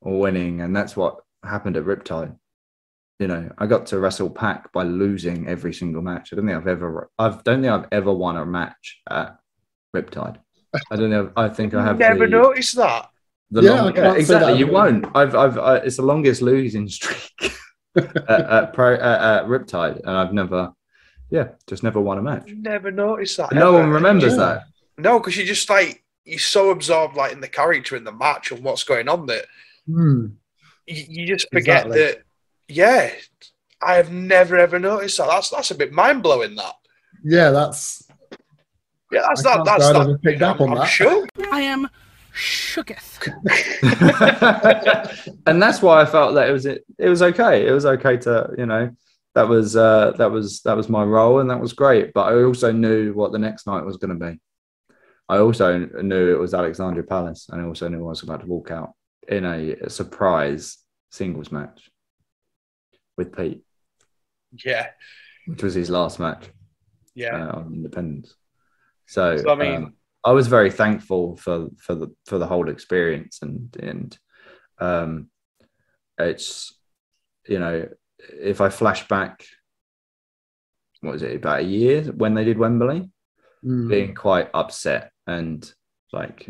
[0.00, 2.36] winning, and that's what happened at Riptide.
[3.18, 6.32] You know, I got to wrestle Pac by losing every single match.
[6.32, 9.38] I don't think I've ever, I don't think I've ever won a match at
[9.96, 10.38] Riptide.
[10.90, 11.30] I don't know.
[11.36, 13.10] I think I have Never the, noticed that.
[13.50, 14.52] the Yeah, long- I can't exactly.
[14.52, 14.58] that.
[14.58, 15.06] You won't.
[15.14, 17.30] I've, I've, I, it's the longest losing streak
[17.96, 20.72] at, at, pro, at, at Riptide, and I've never,
[21.30, 22.48] yeah, just never won a match.
[22.54, 23.52] Never noticed that.
[23.52, 23.78] No ever.
[23.80, 24.38] one remembers Yeah.
[24.38, 24.62] that.
[24.98, 28.50] No, because you're just like you're so absorbed like in the character in the match
[28.50, 29.44] and what's going on that
[29.88, 30.32] Mm.
[30.86, 31.98] you, you just forget Exactly.
[32.00, 32.22] that.
[32.68, 33.12] Yeah,
[33.80, 35.28] I have never ever noticed that.
[35.28, 36.56] That's that's a bit mind blowing.
[36.56, 36.74] That.
[37.22, 38.05] Yeah, that's
[39.12, 39.98] Yeah, that's I can't That's say I that.
[40.06, 40.86] never picked up on I'm that.
[40.86, 41.26] sure.
[41.52, 41.88] I am
[42.34, 43.18] shooketh.
[45.46, 47.66] and that's why I felt that it was it, it was okay.
[47.66, 48.90] It was okay to you know
[49.34, 52.12] that was uh, that was that was my role and that was great.
[52.14, 54.40] But I also knew what the next night was going to be.
[55.28, 58.46] I also knew it was Alexandra Palace, and I also knew I was about to
[58.46, 58.94] walk out
[59.28, 60.78] in a, surprise
[61.10, 61.90] singles match
[63.16, 63.62] with Pete,
[64.64, 64.88] Yeah,
[65.46, 66.44] which was his last match
[67.14, 67.48] yeah.
[67.48, 68.34] uh, on Independence.
[69.06, 69.92] So, So, I mean- um,
[70.24, 74.18] I was very thankful for for the for the whole experience, and and
[74.80, 75.30] um,
[76.18, 76.74] it's
[77.48, 77.88] you know
[78.18, 79.44] if I flash back,
[81.00, 83.10] what was it about a year when they did Wembley,
[83.64, 83.88] Mm.
[83.88, 85.72] being quite upset and
[86.12, 86.48] like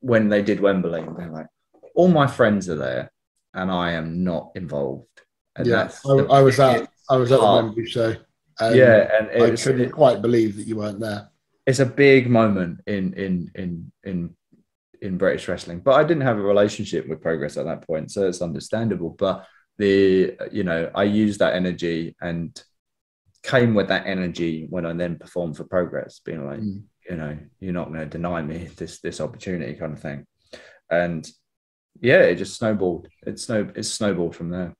[0.00, 1.46] when they did Wembley, they're like,
[1.94, 3.10] all my friends are there,
[3.54, 5.08] and I am not involved.
[5.56, 7.46] And yeah, that's I, the I was at I was at the.
[7.46, 8.14] Wembley show.
[8.60, 11.28] and yeah, and I it's, couldn't quite believe that you weren't there.
[11.66, 14.36] It's a big moment in in in in
[15.00, 15.80] in British wrestling.
[15.80, 19.10] But I didn't have a relationship with Progress at that point, so it's understandable.
[19.10, 19.46] But
[19.78, 22.60] the you know I used that energy and
[23.42, 26.82] came with that energy when I then performed for Progress, being like, Mm.
[27.10, 30.26] you know, you're not going to deny me this this opportunity, kind of thing.
[30.90, 31.28] And
[32.00, 33.08] yeah, it just snowballed.
[33.26, 34.74] It snow it snowballed from there.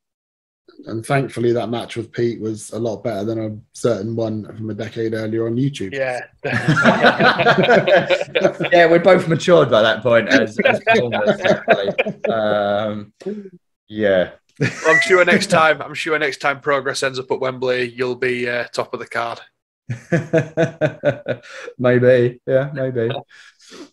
[0.87, 4.71] And thankfully, that match with Pete was a lot better than a certain one from
[4.71, 5.95] a decade earlier on YouTube.
[5.95, 6.21] Yeah.
[8.73, 11.41] yeah, we're both matured by that point as, as performers.
[12.29, 13.13] Um,
[13.89, 14.31] yeah.
[14.61, 15.81] I'm sure next time.
[15.81, 19.07] I'm sure next time Progress ends up at Wembley, you'll be uh, top of the
[19.07, 19.41] card.
[21.79, 22.41] maybe.
[22.47, 23.11] Yeah, maybe.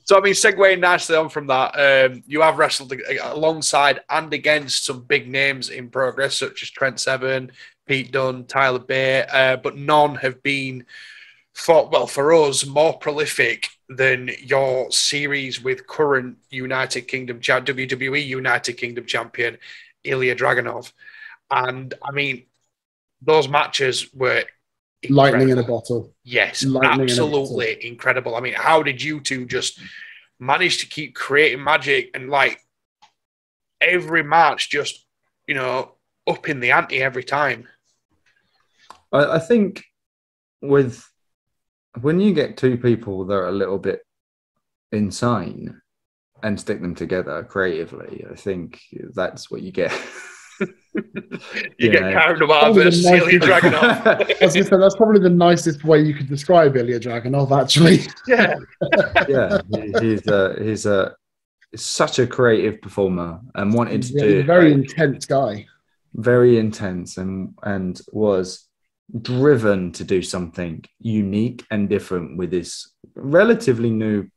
[0.04, 1.72] So I mean, segueing nicely on from that,
[2.12, 7.00] um, you have wrestled alongside and against some big names in progress, such as Trent
[7.00, 7.52] Seven,
[7.86, 10.86] Pete Dunne, Tyler Bate, uh, but none have been,
[11.54, 18.74] for well, for us, more prolific than your series with current United Kingdom WWE United
[18.74, 19.58] Kingdom champion
[20.04, 20.92] Ilya Dragunov,
[21.52, 22.46] and I mean,
[23.22, 24.44] those matches were
[25.08, 26.14] Lightning in a bottle.
[26.24, 28.36] Yes, Lightning in a absolutely incredible.
[28.36, 29.80] I mean, how did you two just
[30.40, 32.60] manage to keep creating magic and like
[33.80, 35.06] every match just,
[35.48, 35.94] you know,
[36.28, 37.68] up in the ante every time?
[39.12, 39.86] I, I think
[40.62, 41.08] with
[42.02, 44.02] when you get two people that are a little bit
[44.92, 45.82] insane
[46.44, 48.82] and stick them together creatively, I think
[49.14, 49.94] that's what you get.
[50.60, 50.70] You
[51.80, 51.92] Yeah.
[51.92, 54.06] get carried away Probably the versus Ilya nicest- Dragunov.
[54.42, 58.00] I was gonna say that's probably the nicest way you could describe Ilya Dragunov, actually.
[58.28, 58.56] yeah,
[59.30, 59.62] yeah,
[60.02, 61.16] he's a he's a
[61.72, 65.66] he's such a creative performer and wanted to Yeah, do a very like, intense guy.
[66.14, 68.68] very intense and and was
[69.22, 74.28] driven to do something unique and different with this relatively new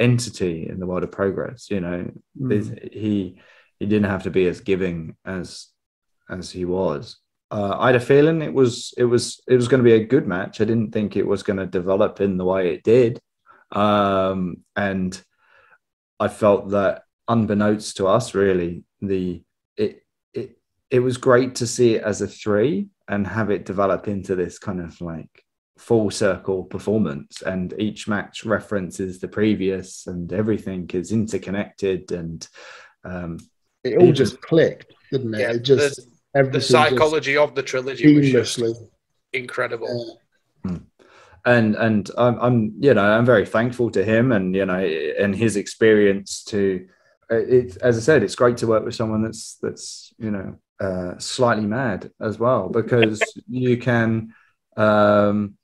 [0.00, 2.10] entity in the world of progress you know
[2.40, 2.92] Mm.
[2.92, 3.38] He
[3.84, 5.68] he didn't have to be as giving as
[6.30, 7.18] as he was.
[7.50, 10.06] Uh, I had a feeling it was it was it was going to be a
[10.06, 10.60] good match.
[10.60, 13.20] I didn't think it was going to develop in the way it did,
[13.72, 15.20] um, and
[16.18, 19.42] I felt that unbeknownst to us, really, the
[19.76, 20.58] it it
[20.90, 24.58] it was great to see it as a three and have it develop into this
[24.58, 25.44] kind of like
[25.76, 32.48] full circle performance, and each match references the previous, and everything is interconnected, and
[33.04, 33.38] um,
[33.84, 35.40] It all just clicked, didn't it?
[35.40, 38.88] Yeah, it just the everything psychology of the trilogy was just seamlessly.
[39.32, 40.20] incredible.
[40.64, 40.78] Yeah.
[41.44, 45.36] and and I'm, I'm you know I'm very thankful to him and you know and
[45.36, 46.86] his experience to
[47.30, 51.18] it as I said it's great to work with someone that's that's you know uh,
[51.18, 54.34] slightly mad as well because you can
[54.76, 55.56] um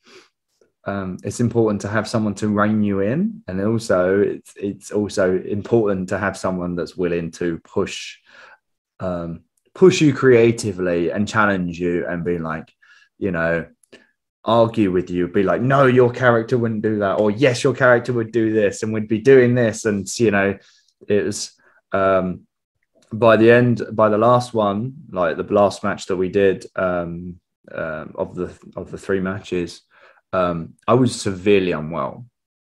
[0.85, 5.39] um, it's important to have someone to rein you in, and also it's it's also
[5.39, 8.17] important to have someone that's willing to push
[8.99, 9.41] um,
[9.75, 12.73] push you creatively and challenge you and be like,
[13.19, 13.67] you know,
[14.45, 18.15] argue with you, be like, no, your character wouldn't do that, or yes, your character
[18.15, 20.59] would do this and would be doing this, and you know,
[21.09, 21.53] it was
[21.93, 22.47] um,
[23.13, 27.39] by the end, by the last one, like the last match that we did um,
[27.71, 29.83] um of the of the three matches
[30.33, 32.27] um, I was severely unwell.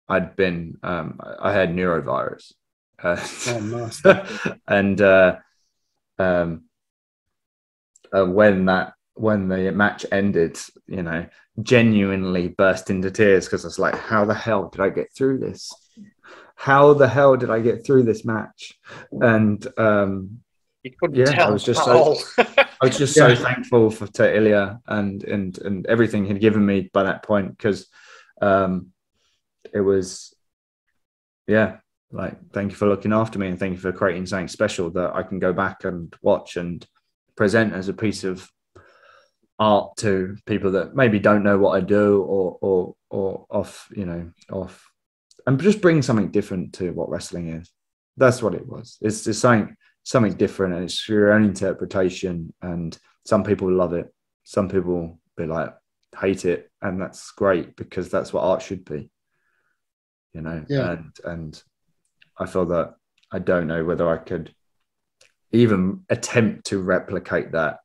[0.09, 2.53] I'd been, um, I had norovirus.
[3.01, 5.37] Uh, Oh, and uh,
[6.19, 6.65] um,
[8.15, 10.57] uh, when that, when the match ended,
[10.87, 11.25] you know,
[11.61, 15.39] genuinely burst into tears because I was like, how the hell did I get through
[15.39, 15.71] this?
[16.55, 18.73] How the hell did I get through this match?
[19.11, 20.41] And um,
[20.83, 22.17] You couldn't Yeah, I was just at so- all.
[22.81, 26.89] I was just so thankful for to Ilya and and and everything he'd given me
[26.91, 27.87] by that point because
[28.41, 28.87] um,
[29.71, 30.33] it was
[31.47, 31.77] yeah
[32.11, 35.13] like thank you for looking after me and thank you for creating something special that
[35.13, 36.85] I can go back and watch and
[37.35, 38.49] present as a piece of
[39.59, 44.05] art to people that maybe don't know what I do or or or off you
[44.07, 44.89] know off
[45.45, 47.69] and just bring something different to what wrestling is.
[48.17, 48.97] That's what it was.
[49.01, 49.75] It's just something
[50.11, 55.45] something different and it's your own interpretation and some people love it some people be
[55.45, 55.73] like
[56.19, 59.09] hate it and that's great because that's what art should be
[60.33, 60.91] you know Yeah.
[60.91, 61.63] and and
[62.37, 62.95] i feel that
[63.31, 64.53] i don't know whether i could
[65.53, 67.79] even attempt to replicate that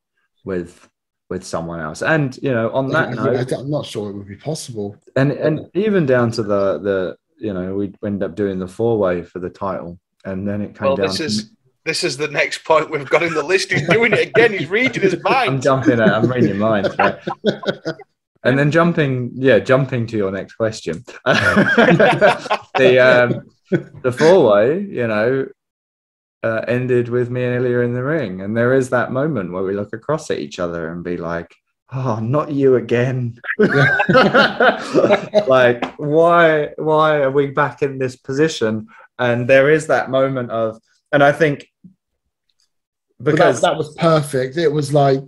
[0.44, 0.88] with
[1.30, 4.36] with someone else and you know on that note I'm not sure it would be
[4.36, 4.96] possible.
[5.16, 8.98] and and even down to the the you know we end up doing the four
[8.98, 11.50] way for the title and then it came Well, down this to is
[11.86, 13.72] this is the next point we've got in the list.
[13.72, 14.52] He's doing it again.
[14.52, 15.48] He's reading his mind.
[15.48, 16.88] I'm jumping at, I'm reading your mind.
[16.98, 17.18] right?
[18.42, 21.04] and then jumping, yeah, jumping to your next question.
[21.24, 23.48] the um,
[24.02, 25.46] the four way, you know,
[26.42, 29.62] uh, ended with me and Ilya in the ring, and there is that moment where
[29.62, 31.54] we look across at each other and be like,
[31.92, 33.72] "Oh, not you again!" like,
[35.96, 38.88] why, why are we back in this position?
[39.18, 40.78] And there is that moment of,
[41.16, 41.66] and I think
[43.22, 44.56] because that, that was perfect.
[44.56, 45.20] It was like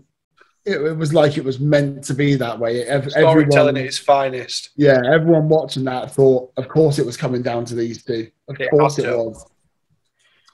[0.64, 2.84] it, it was like it was meant to be that way.
[2.84, 4.70] Ev- Storytelling everyone, at its finest.
[4.76, 8.30] yeah, everyone watching that thought, of course, it was coming down to these two.
[8.48, 9.16] Of It course, it to.
[9.16, 9.46] was.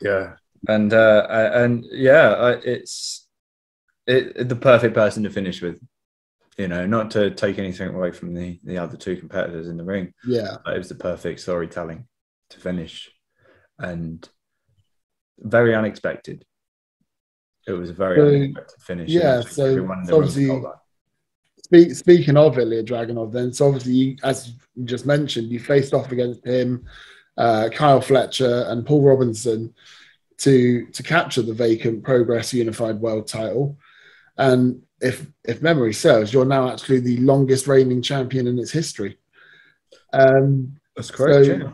[0.01, 0.37] Yeah,
[0.69, 3.27] and uh, and yeah, uh, it's
[4.07, 5.81] it, the perfect person to finish with.
[6.57, 9.85] You know, not to take anything away from the the other two competitors in the
[9.85, 12.07] ring, Yeah, but it was the perfect storytelling
[12.51, 13.11] to finish,
[13.79, 14.29] and
[15.39, 16.45] very unexpected.
[17.67, 19.11] It was a very So, unexpected finish.
[19.11, 20.71] yeah, so everyone in the so room obviously-.
[21.63, 26.13] Speak, speaking of Ilya Dragunov, then, so obviously, as you just mentioned, you faced off
[26.13, 26.85] against him,
[27.39, 29.73] uh, Kyle Fletcher, and Paul Robinson
[30.39, 33.79] to to capture the vacant Progress Unified World Title.
[34.37, 39.17] And if if memory serves, you're now actually the longest reigning champion in its history.
[40.13, 41.73] Um, That's correct, yeah.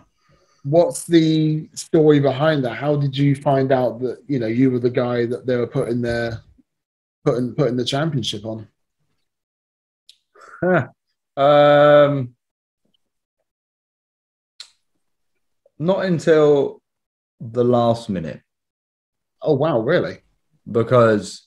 [0.64, 2.74] What's the story behind that?
[2.74, 5.66] How did you find out that you know you were the guy that they were
[5.66, 6.40] putting their
[7.24, 8.68] putting putting the championship on?
[11.36, 12.34] Um,
[15.78, 16.82] not until
[17.40, 18.42] the last minute.
[19.40, 20.18] Oh wow, really?
[20.70, 21.46] because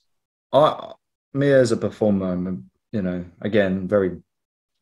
[0.51, 0.93] I,
[1.33, 4.17] me as a performer, I'm, you know, again, very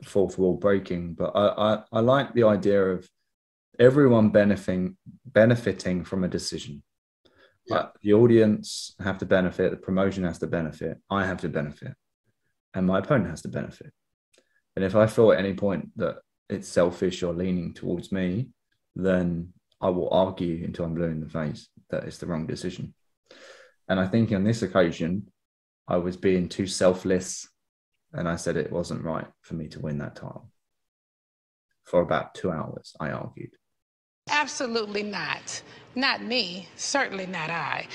[0.04, 3.10] fourth wall breaking, but I, I, I like the idea of
[3.82, 6.84] everyone benefiting benefiting from a decision.
[7.66, 7.78] Yeah.
[7.78, 11.94] Uh, the audience have to benefit, the promotion has to benefit, I have to benefit,
[12.74, 13.92] and my opponent has to benefit.
[14.76, 16.18] And if I feel at any point that
[16.48, 18.50] it's selfish or leaning towards me,
[18.96, 22.94] then I will argue until I'm blue in the face that it's the wrong decision.
[23.88, 25.28] And I think on this occasion,
[25.88, 27.48] I was being too selfless
[28.14, 30.52] and I said it wasn't right for me to win that title.
[31.84, 33.52] For about two hours, I argued.
[34.32, 35.62] Absolutely not.
[35.96, 36.68] Not me.
[36.76, 37.88] Certainly not I.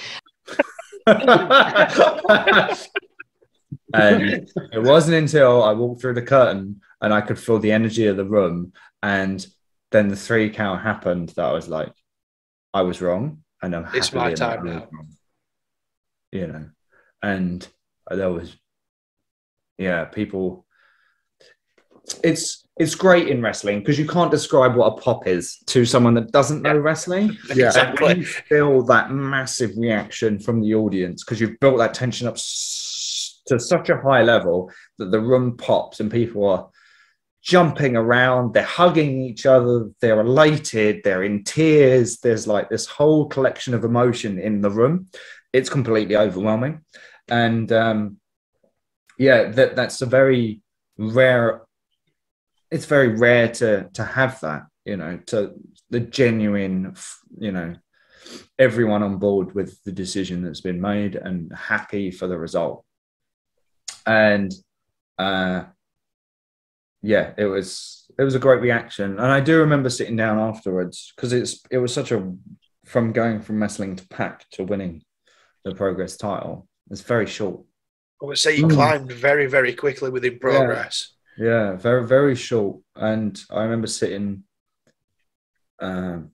[3.94, 8.06] and it wasn't until I walked through the curtain and I could feel the energy
[8.06, 8.72] of the room.
[9.02, 9.44] And
[9.92, 11.92] then the three count happened that I was like,
[12.74, 13.42] I was wrong.
[13.62, 14.88] And I'm happy It's my time now.
[14.92, 15.08] wrong.
[16.32, 16.66] You know,
[17.22, 17.66] and
[18.10, 18.54] there was,
[19.78, 20.65] yeah, people.
[22.22, 26.12] It's it's great in wrestling because you can't describe what a pop is to someone
[26.14, 27.36] that doesn't know wrestling.
[27.54, 27.72] Yeah.
[27.74, 32.36] And you feel that massive reaction from the audience because you've built that tension up
[33.46, 36.68] to such a high level that the room pops and people are
[37.46, 42.18] jumping around, they're hugging each other, they're elated, they're in tears.
[42.18, 45.06] There's like this whole collection of emotion in the room.
[45.52, 46.80] It's completely overwhelming.
[47.28, 48.16] And um,
[49.16, 50.60] yeah, that, that's a very
[50.98, 51.62] rare,
[52.70, 55.52] it's very rare to to have that, you know, to
[55.90, 56.94] the genuine,
[57.38, 57.74] you know,
[58.58, 62.84] everyone on board with the decision that's been made and happy for the result.
[64.06, 64.52] And
[65.18, 65.64] uh,
[67.02, 71.12] yeah, it was it was a great reaction, and I do remember sitting down afterwards
[71.14, 72.32] because it's it was such a
[72.84, 75.02] from going from wrestling to Pac to winning
[75.64, 76.68] the progress title.
[76.90, 77.60] It's very short.
[78.22, 78.74] I would say you Mm.
[78.74, 81.15] climbed very, very quickly within progress.
[81.38, 82.80] Yeah, very very short.
[82.94, 84.44] And I remember sitting.
[85.80, 86.30] Um,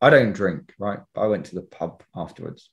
[0.00, 1.00] I don't drink, right?
[1.14, 2.70] But I went to the pub afterwards,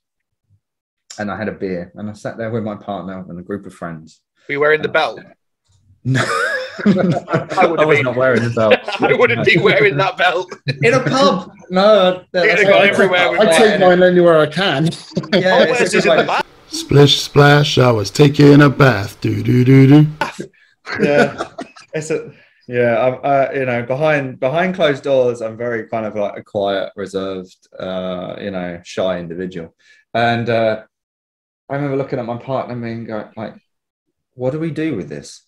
[1.18, 3.66] and I had a beer, and I sat there with my partner and a group
[3.66, 4.20] of friends.
[4.48, 5.20] Were you wearing the belt?
[6.04, 6.20] No,
[6.86, 8.74] I I, would have was been- not wearing a belt.
[9.00, 10.52] I wouldn't be wearing that belt.
[10.82, 11.50] in a pub.
[11.68, 14.84] No, that's You'd have gone everywhere with I take mine anywhere I can.
[15.34, 19.20] Yeah, Oh, it's where's just this in like- Splish splash, I was taking a bath.
[19.20, 20.06] Do do do do.
[21.00, 21.50] Yeah,
[21.94, 22.32] it's a
[22.68, 23.00] yeah.
[23.00, 26.92] I'm, uh, you know, behind behind closed doors, I'm very kind of like a quiet,
[26.96, 29.74] reserved, uh, you know, shy individual.
[30.14, 30.84] And uh,
[31.68, 33.54] I remember looking at my partner and being go, like,
[34.34, 35.46] "What do we do with this?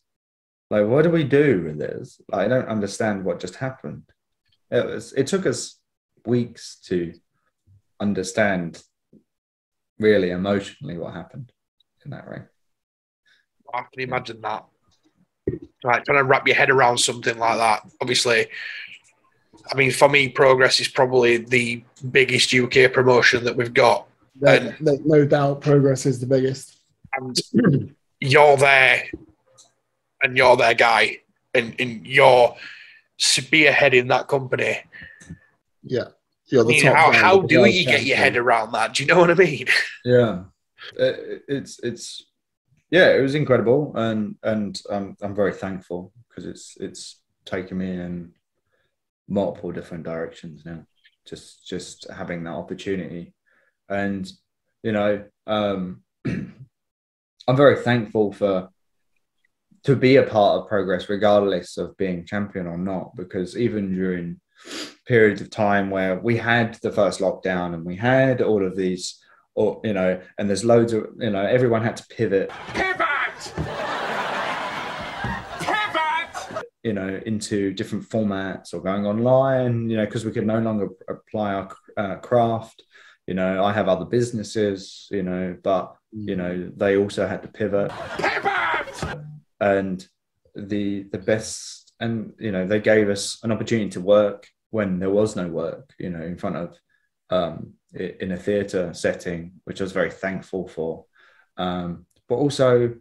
[0.70, 2.20] Like, what do we do with this?
[2.30, 4.04] Like, I don't understand what just happened."
[4.70, 5.12] It was.
[5.12, 5.78] It took us
[6.26, 7.14] weeks to
[8.00, 8.82] understand
[9.98, 11.52] really emotionally what happened
[12.04, 12.44] in that ring.
[13.72, 14.66] I can imagine that.
[15.84, 17.82] Like trying to wrap your head around something like that.
[18.00, 18.46] Obviously,
[19.72, 24.06] I mean, for me, Progress is probably the biggest UK promotion that we've got,
[24.40, 26.76] No, no- no doubt, progress is the biggest.
[27.14, 29.04] and you're there,
[30.22, 31.18] and you're their guy,
[31.54, 32.56] and, and you're
[33.20, 34.80] spearheading that company.
[35.84, 36.08] Yeah,
[36.46, 36.96] you're I mean, top.
[36.96, 38.94] how how the do you get your head around that?
[38.94, 39.66] Do you know what I mean?
[40.04, 40.42] yeah
[40.96, 42.24] It- it's it's
[42.90, 47.90] yeah it was incredible and and um, i'm very thankful because it's it's taken me
[47.90, 48.32] in
[49.28, 50.84] multiple different directions now
[51.28, 53.34] just just having that opportunity.
[53.90, 54.30] And
[54.82, 58.68] you know um i'm very thankful for
[59.84, 64.40] to be a part of progress regardless of being champion or not because even during
[65.06, 69.18] periods of time where we had the first lockdown and we had all of these
[69.58, 73.52] or you know and there's loads of you know everyone had to pivot Pivot!
[75.58, 76.64] Pivot!
[76.84, 80.88] you know into different formats or going online you know because we could no longer
[81.10, 82.84] apply our uh, craft
[83.26, 87.48] you know i have other businesses you know but you know they also had to
[87.48, 89.18] pivot Pivot!
[89.60, 90.06] and
[90.54, 95.10] the the best and you know they gave us an opportunity to work when there
[95.10, 96.76] was no work you know in front of
[97.30, 101.04] um in a theater setting which i was very thankful for
[101.56, 102.94] um but also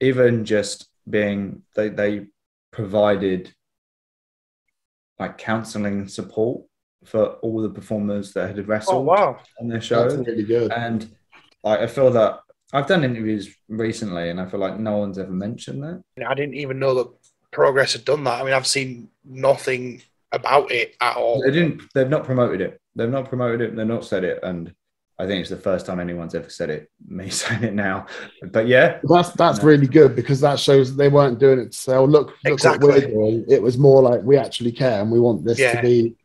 [0.00, 2.26] even just being they they
[2.70, 3.52] provided
[5.18, 6.62] like counseling support
[7.04, 9.38] for all the performers that had wrestled wow!
[9.60, 10.72] on their show That's really good.
[10.72, 11.10] and
[11.64, 12.40] like, I feel that
[12.72, 16.02] I've done interviews recently, and I feel like no one's ever mentioned that.
[16.26, 17.08] I didn't even know that
[17.50, 18.40] Progress had done that.
[18.40, 20.02] I mean, I've seen nothing
[20.32, 21.42] about it at all.
[21.42, 21.82] They didn't.
[21.94, 22.80] They've not promoted it.
[22.96, 23.76] They've not promoted it.
[23.76, 24.74] They've not said it, and
[25.18, 26.90] I think it's the first time anyone's ever said it.
[27.08, 28.06] Me saying it now,
[28.52, 29.64] but yeah, That's that's No.
[29.64, 32.52] really good because that shows that they weren't doing it to say, "Oh, look, look
[32.54, 32.88] Exactly.
[32.88, 35.76] what we're doing." It was more like we actually care and we want this Yeah.
[35.76, 36.16] to be.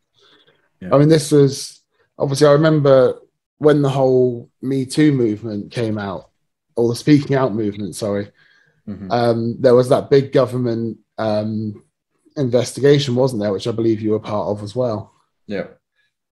[0.81, 0.93] Yeah.
[0.93, 1.81] I mean, this was
[2.19, 2.47] obviously.
[2.47, 3.19] I remember
[3.59, 6.29] when the whole Me Too movement came out,
[6.75, 7.95] or the Speaking Out movement.
[7.95, 8.29] Sorry,
[8.89, 9.07] Mhm.
[9.11, 11.81] um, there was that big government um,
[12.38, 13.51] investigation, wasn't there?
[13.53, 15.13] Which I believe you were part of as well.
[15.47, 15.67] yeah.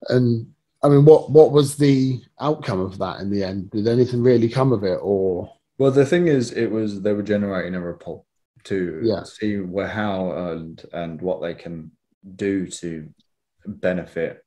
[0.09, 3.71] And I mean, what what was the outcome of that in the end?
[3.71, 7.23] Did anything really come of it, or Well, the thing is, it was they were
[7.25, 8.23] generating a report
[8.65, 9.25] to Yeah.
[9.25, 11.91] see where how and and what they can
[12.37, 13.09] do to
[13.67, 14.45] benefit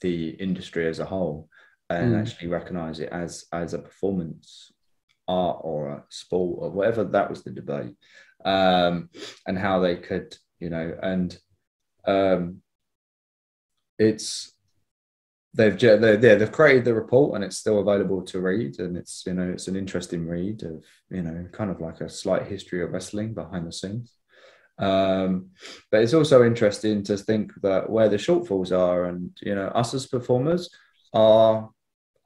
[0.00, 1.48] the industry as a whole,
[1.88, 2.20] and Mm.
[2.20, 4.72] actually recognize it as as a performance
[5.28, 7.04] art or a sport or whatever.
[7.04, 7.94] That was the debate,
[8.44, 9.10] um,
[9.46, 11.36] and how they could, you know, and
[12.06, 12.62] um,
[13.98, 14.52] it's
[15.54, 19.24] they've they yeah they've created the report and it's still available to read and it's
[19.26, 22.82] you know it's an interesting read of you know kind of like a slight history
[22.82, 24.14] of wrestling behind the scenes.
[24.78, 25.50] Um
[25.90, 29.92] but it's also interesting to think that where the shortfalls are and you know us
[29.94, 30.70] as performers
[31.12, 31.68] are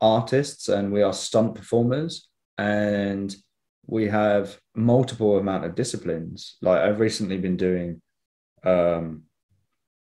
[0.00, 2.28] artists and we are stunt performers
[2.58, 3.34] and
[3.88, 6.56] we have multiple amount of disciplines.
[6.62, 8.00] Like i've recently been doing
[8.66, 9.22] um,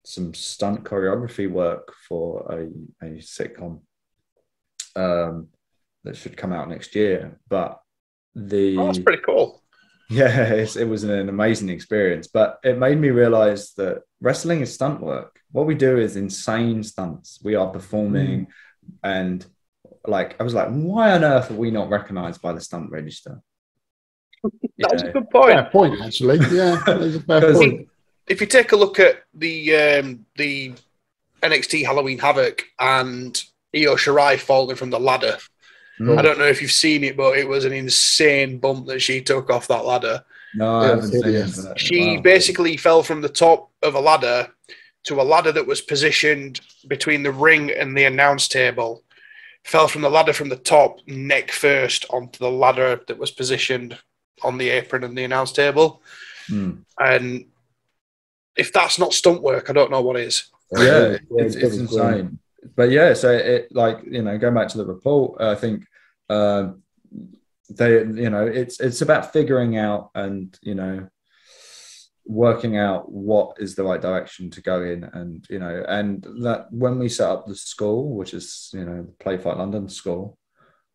[0.05, 3.81] some stunt choreography work for a, a sitcom
[4.95, 5.47] um,
[6.03, 7.39] that should come out next year.
[7.49, 7.79] But
[8.35, 9.61] the Oh, that's pretty cool.
[10.09, 14.73] yeah, it's, it was an amazing experience, but it made me realize that wrestling is
[14.73, 15.39] stunt work.
[15.51, 17.39] What we do is insane stunts.
[17.43, 18.47] We are performing,
[19.03, 19.45] and
[20.05, 23.41] like I was like, why on earth are we not recognized by the stunt register?
[24.79, 25.51] That was a good point.
[25.53, 26.39] Fair point, actually.
[26.51, 27.87] Yeah, there's a fair Because- point.
[28.27, 30.73] If you take a look at the um, the
[31.41, 33.41] NXT Halloween Havoc and
[33.75, 35.37] Io Shirai falling from the ladder,
[36.01, 36.17] Mm.
[36.17, 39.21] I don't know if you've seen it, but it was an insane bump that she
[39.21, 40.23] took off that ladder.
[40.55, 41.79] No, I haven't seen it.
[41.79, 42.21] She wow.
[42.21, 44.47] basically fell from the top of a ladder
[45.03, 49.03] to a ladder that was positioned between the ring and the announce table.
[49.63, 53.97] Fell from the ladder from the top, neck first, onto the ladder that was positioned
[54.43, 56.01] on the apron and the announce table.
[56.49, 56.79] Mm.
[56.99, 57.45] And
[58.55, 60.49] if that's not stunt work, I don't know what is.
[60.71, 62.39] yeah, Yeah, it's, it's insane.
[62.75, 65.85] But yeah, so it like you know, going back to the report, I think
[66.29, 66.83] um
[67.69, 71.07] they you know it's it's about figuring out and you know
[72.25, 76.67] working out what is the right direction to go in and you know and that
[76.71, 80.37] when we set up the school which is you know the play fight london school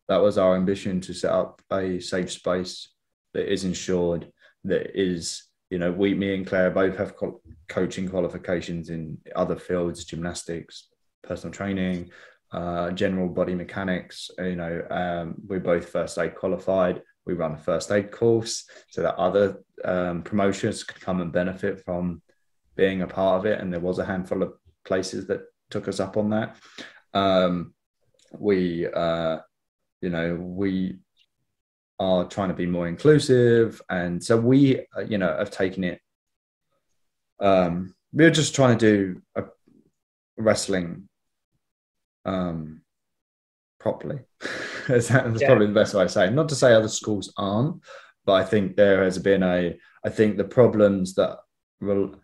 [0.07, 2.89] that was our ambition to set up a safe space
[3.33, 4.31] that is insured
[4.63, 9.55] that is you know we me and claire both have co- coaching qualifications in other
[9.55, 10.89] fields gymnastics
[11.23, 12.09] personal training
[12.51, 17.01] uh, general body mechanics you know um, we're both first aid qualified.
[17.25, 21.83] We run a first aid course so that other um, promotions could come and benefit
[21.83, 22.21] from
[22.75, 23.59] being a part of it.
[23.59, 24.53] And there was a handful of
[24.85, 26.55] places that took us up on that.
[27.13, 27.73] Um,
[28.39, 29.39] we uh,
[30.01, 30.99] you know we
[31.99, 35.99] are trying to be more inclusive and so we uh, you know have taken it
[37.39, 39.43] um we're just trying to do a
[40.37, 41.07] wrestling
[42.25, 42.81] um
[43.79, 44.19] properly
[44.87, 45.47] that's, that's Yeah.
[45.47, 46.33] probably the best way to say it.
[46.33, 47.81] not to say other schools aren't
[48.25, 51.37] but i think there has been a i think the problems that
[51.81, 52.15] will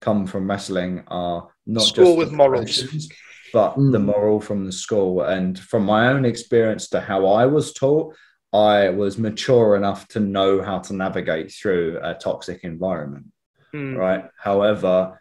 [0.00, 3.08] come from wrestling are not School just with morals.
[3.52, 3.92] but Mm.
[3.92, 8.14] the moral from the school and from my own experience to how i was taught
[8.52, 13.26] i was mature enough to know how to navigate through a toxic environment
[13.72, 13.94] Hmm.
[13.94, 15.20] right however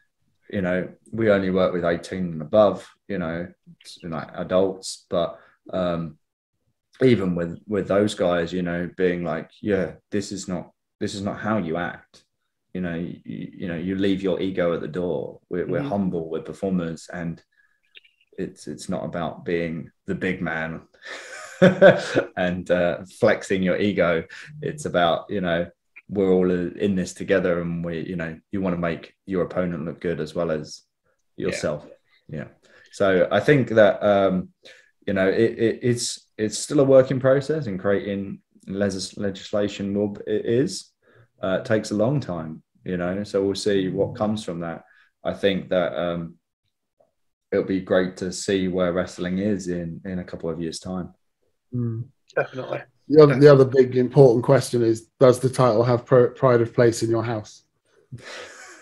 [0.49, 3.47] you know we only work with 18 and above you know
[4.01, 5.37] know adults but
[5.71, 6.17] um
[7.03, 11.21] even with with those guys you know being like yeah this is not this is
[11.21, 12.23] not how you act
[12.73, 15.89] you know you, you know you leave your ego at the door we're, we're Mhm.
[15.89, 17.43] humble we're performers and
[18.37, 20.81] it's it's not about being the big man
[22.37, 24.23] and uh, flexing your ego
[24.61, 25.67] it's about you know
[26.09, 29.85] we're all in this together and we you know you want to make your opponent
[29.85, 30.81] look good as well as
[31.37, 31.85] yourself.
[32.27, 32.45] Yeah,
[32.91, 34.49] so i think that um
[35.05, 39.93] you know it, it, it's it's still a work in process and creating legis- legislation
[39.93, 40.91] will it is.
[41.41, 44.83] Uh, it takes a long time you know so we'll see what comes from that.
[45.23, 46.35] I think that um
[47.51, 51.13] it'll be great to see where wrestling is in in a couple of years time
[51.73, 52.05] Mm.
[52.35, 52.81] Definitely.
[53.07, 56.73] The other, the other big important question is: Does the title have pro- pride of
[56.73, 57.63] place in your house?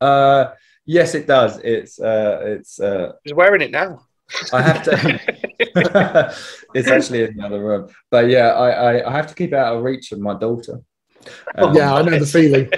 [0.00, 0.46] uh
[0.86, 4.06] yes it does it's uh it's uh He's wearing it now.
[4.52, 5.20] I have to.
[6.74, 9.56] it's actually in the other room, but yeah, I, I, I have to keep it
[9.56, 10.80] out of reach of my daughter.
[11.56, 12.68] Um, yeah, I know the feeling.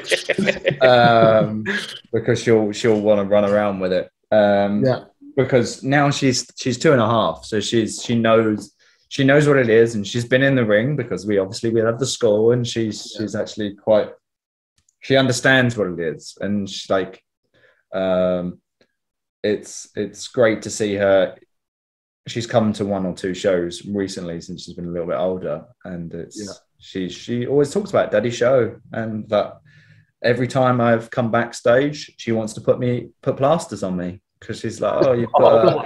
[0.83, 1.65] um,
[2.13, 4.11] because she'll she'll want to run around with it.
[4.31, 5.05] Um, Yeah.
[5.39, 8.75] Because now she's she's two and a half, so she's she knows
[9.09, 11.79] she knows what it is, and she's been in the ring because we obviously we
[11.81, 14.11] have the school, and she's she's actually quite
[15.01, 17.23] she understands what it is, and she's like,
[17.95, 18.61] um,
[19.45, 21.37] it's it's great to see her.
[22.27, 25.67] She's come to one or two shows recently since she's been a little bit older,
[25.85, 26.53] and it's Yeah.
[26.79, 29.61] she she always talks about Daddy Show, and that
[30.25, 34.61] every time I've come backstage, she wants to put me put plasters on me because
[34.61, 35.85] she's like, oh, you've got Oh,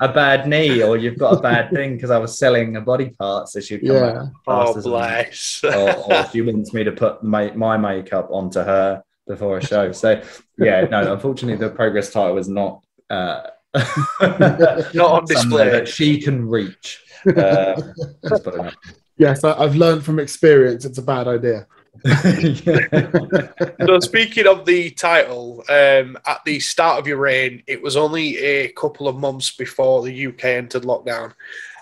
[0.00, 2.80] a, a bad knee or you've got a bad thing because I was selling a
[2.80, 4.00] body part, so she'd come Yeah.
[4.12, 5.64] back with Oh, plasters on me bless.
[5.64, 9.92] or, or she wants me to put my, my makeup onto her before a show.
[9.92, 10.22] So
[10.58, 13.42] yeah, no, unfortunately the progress title is not uh,
[13.74, 15.40] Not on display.
[15.42, 17.02] somewhere that she can reach.
[17.36, 17.80] Uh,
[18.28, 18.74] just put it out.
[19.16, 20.84] Yes, I, I've learned from experience.
[20.84, 21.66] It's a bad idea.
[23.86, 28.38] so speaking of the title, um, at the start of your reign, it was only
[28.38, 31.34] a couple of months before the UK entered lockdown.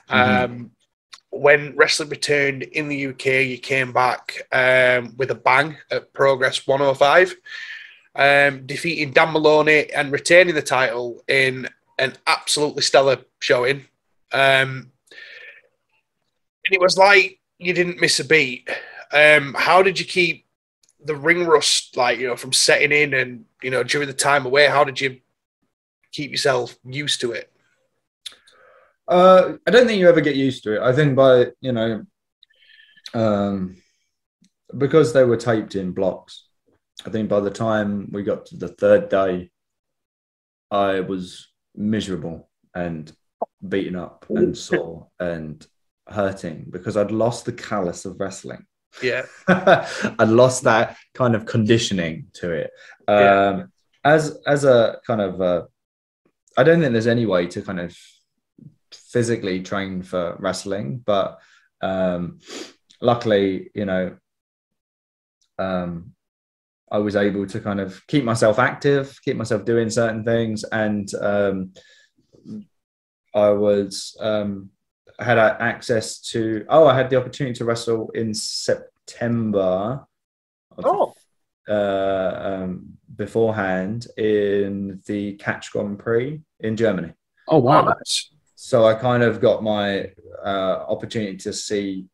[0.09, 0.71] Um,
[1.31, 6.67] when wrestling returned in the UK, you came back um, with a bang at Progress
[6.67, 7.37] 105.
[8.15, 11.69] um, defeating Dan Moloney and retaining the title in
[11.99, 13.85] an absolutely stellar showing.
[14.33, 14.91] Um,
[16.67, 18.69] and it was like you didn't miss a beat.
[19.13, 20.47] Um, how did you keep
[21.05, 24.45] the ring rust, like, you know, from setting in and, you know, during the time
[24.47, 24.67] away?
[24.67, 25.21] How did you
[26.13, 27.53] keep yourself used to it?
[29.07, 30.83] Uh, I don't think you ever get used to it.
[30.83, 32.05] I think by you know,
[33.15, 33.77] um,
[34.77, 36.45] because they were taped in blocks.
[37.07, 39.51] I think by the time we got to the third day,
[40.71, 43.11] I was miserable and
[43.67, 45.67] beaten up and sore and
[46.07, 48.67] hurting because I'd lost the callus of wrestling.
[49.03, 49.27] Yeah.
[49.49, 52.71] I'd lost that kind of conditioning to it.
[53.07, 53.65] Um, Yeah.
[54.05, 55.63] As as a kind of, uh,
[56.57, 57.97] I don't think there's any way to kind of
[58.93, 61.39] physically train for wrestling, but
[61.83, 62.39] um,
[63.01, 64.17] luckily, you know,
[65.59, 66.13] um,
[66.91, 71.13] I was able to kind of keep myself active, keep myself doing certain things, and
[71.21, 71.73] um,
[73.35, 74.71] I was um,
[75.19, 76.65] had uh, access to.
[76.69, 80.05] Oh, I had the opportunity to wrestle in September.
[80.77, 81.15] of- Oh.
[81.69, 87.13] uh, um, beforehand in the Catch Grand Prix in Germany.
[87.49, 87.83] Oh wow.
[87.83, 88.31] nice.
[88.55, 90.13] So I kind of got my
[90.45, 92.07] uh, opportunity to see,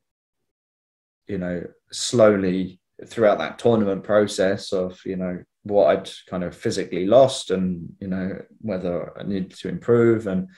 [1.27, 1.63] you know,
[1.93, 7.95] slowly throughout that tournament process of, you know, what I'd kind of physically lost and,
[8.01, 10.49] you know, whether I needed to improve and,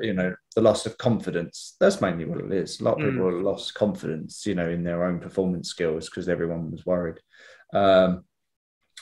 [0.00, 1.76] you know, the loss of confidence.
[1.80, 2.80] That's mainly what it is.
[2.80, 3.10] A lot of Mm.
[3.10, 7.18] people lost confidence, you know, in their own performance skills because everyone was worried.
[7.72, 8.24] Um,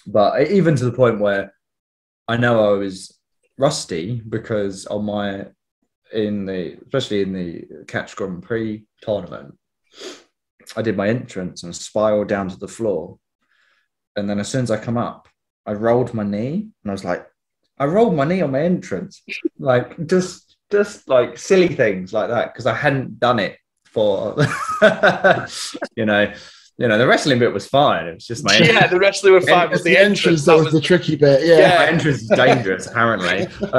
[0.07, 1.52] but even to the point where
[2.28, 3.19] I know I was
[3.59, 5.47] rusty because on my
[6.12, 9.57] in the especially in the Catch Grand Prix tournament,
[10.77, 13.19] I did my entrance and spiraled down to the floor,
[14.16, 15.28] and then as soon as I come up,
[15.66, 17.27] I rolled my knee and I was like,
[17.78, 19.23] I rolled my knee on my entrance,
[19.59, 24.37] like just just like silly things like that because I hadn't done it for
[25.97, 26.33] you know.
[26.79, 28.07] You know, the wrestling bit was fine.
[28.07, 29.69] It was just my Yeah, the wrestling was fine.
[29.69, 31.45] It's But the entrance, that that was, was the tricky bit.
[31.47, 31.59] Yeah.
[31.59, 33.47] yeah, my entrance is dangerous, apparently.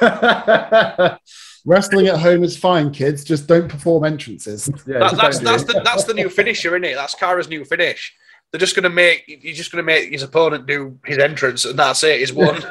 [0.00, 1.18] Uh,
[1.66, 3.22] Wrestling at home is fine, kids.
[3.22, 4.70] Just don't perform entrances.
[4.86, 6.94] yeah, That, that's that's the that's the new finisher, isn't it?
[6.94, 8.14] That's Cara's new finish.
[8.50, 12.02] They're just gonna make you're just gonna make his opponent do his entrance, and that's
[12.02, 12.20] it.
[12.20, 12.62] He's won.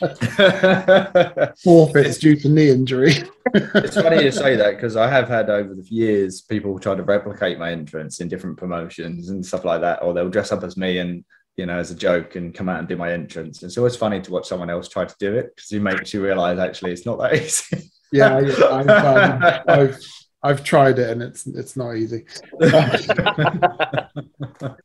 [0.02, 1.58] it.
[1.58, 3.12] Forfeits due to knee injury.
[3.54, 7.02] it's funny you say that because I have had over the years people try to
[7.02, 10.76] replicate my entrance in different promotions and stuff like that, or they'll dress up as
[10.76, 11.24] me and
[11.56, 13.62] you know as a joke and come out and do my entrance.
[13.62, 16.22] It's always funny to watch someone else try to do it because it makes you
[16.22, 17.90] realize actually it's not that easy.
[18.12, 19.98] Yeah, I've, um, I've
[20.42, 22.24] I've tried it and it's it's not easy.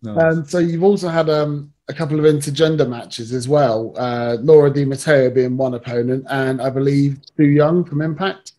[0.01, 0.17] No.
[0.17, 3.93] And so you've also had um, a couple of intergender matches as well.
[3.97, 8.53] Uh, Laura Di Matteo being one opponent, and I believe Su Yung from Impact.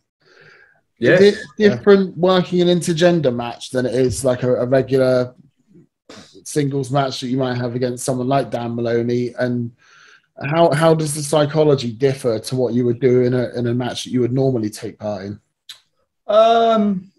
[0.99, 1.21] Yes.
[1.21, 5.35] Is it different working an intergender match than it is like a, a regular
[6.45, 9.35] singles match that you might have against someone like Dan Moloney?
[9.39, 9.73] And
[10.51, 13.75] how how does the psychology differ to what you would do in a in a
[13.75, 15.41] match that you would normally take part in?
[16.27, 17.11] Um,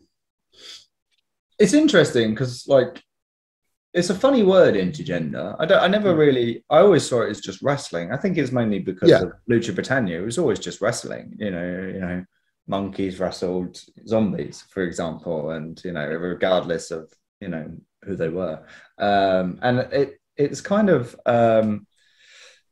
[1.60, 3.02] it's interesting because like
[3.94, 5.56] it's a funny word intergender.
[5.60, 5.82] I don't.
[5.82, 6.64] I never really.
[6.70, 8.12] I always saw it as just wrestling.
[8.12, 9.24] I think it's mainly because Yeah.
[9.24, 10.20] of Lucha Britannia.
[10.22, 11.36] It was always just wrestling.
[11.40, 11.92] You know.
[11.94, 12.26] You know,
[12.68, 17.72] monkeys wrestled zombies, for example, and you know, regardless of you know
[18.04, 18.62] who they were.
[18.98, 21.88] Um, and it it's kind of um,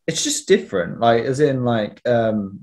[0.05, 0.99] it's just different.
[0.99, 2.61] Like as in like um,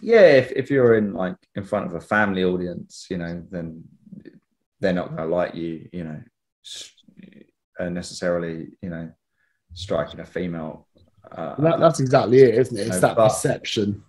[0.00, 3.84] yeah, if, if you're in like in front of a family audience, you know, then
[4.80, 6.20] they're not going to like you, you know,
[7.78, 9.10] uh, necessarily, you know,
[9.72, 10.86] striking a female.
[11.30, 12.86] Uh, That, that's exactly it, isn't it?
[12.88, 14.02] It's that but- perception.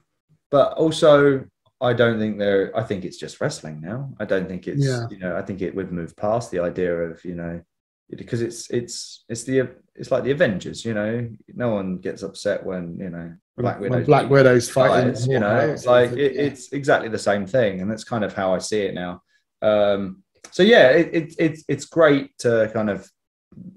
[0.52, 1.46] but also,
[1.82, 2.76] I don't think they're.
[2.76, 4.14] I think it's just wrestling now.
[4.20, 4.86] I don't think it's.
[4.86, 5.08] Yeah.
[5.12, 7.62] You know, I think it we've moved past the idea of you know,
[8.10, 10.86] because it's it's it's the it's like the Avengers.
[10.86, 14.04] You know, no one gets upset when you know Black Widow.
[14.04, 17.82] Black Widow's fighting, guys, you know, it's like it's- it, it's exactly the same thing,
[17.82, 19.22] and that's kind of how I see it now.
[19.62, 23.10] Um, so yeah, it, it, it's it's great to kind of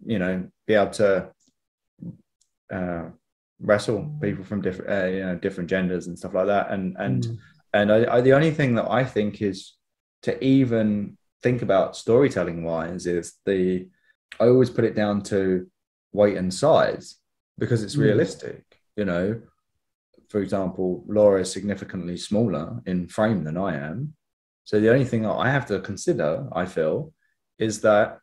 [0.05, 1.31] you know be able to
[2.73, 3.05] uh,
[3.61, 7.25] wrestle people from different uh, you know different genders and stuff like that, and and
[7.27, 7.39] Mm.
[7.75, 9.75] and I, I the only thing that I think is
[10.23, 13.89] to even think about storytelling wise is the
[14.41, 15.69] I always put it down to
[16.13, 17.17] weight and size
[17.59, 18.03] because it's Mm.
[18.03, 18.65] realistic,
[18.97, 19.41] you know.
[20.29, 24.15] For example, Laura is significantly smaller in frame than I am.
[24.65, 27.13] So the only thing I have to consider, I feel,
[27.59, 28.19] is that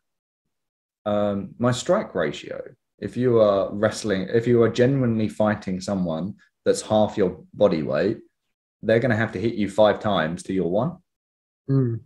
[1.06, 2.62] um, my strike ratio
[3.00, 8.20] if you are wrestling, if you are genuinely fighting someone that's half your body weight,
[8.82, 10.98] they're going to have to hit you five times to your one.
[11.70, 12.02] Mm.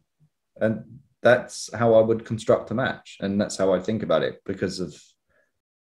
[0.60, 3.18] And that's how I would construct a match.
[3.20, 4.96] And that's how I think about it because of,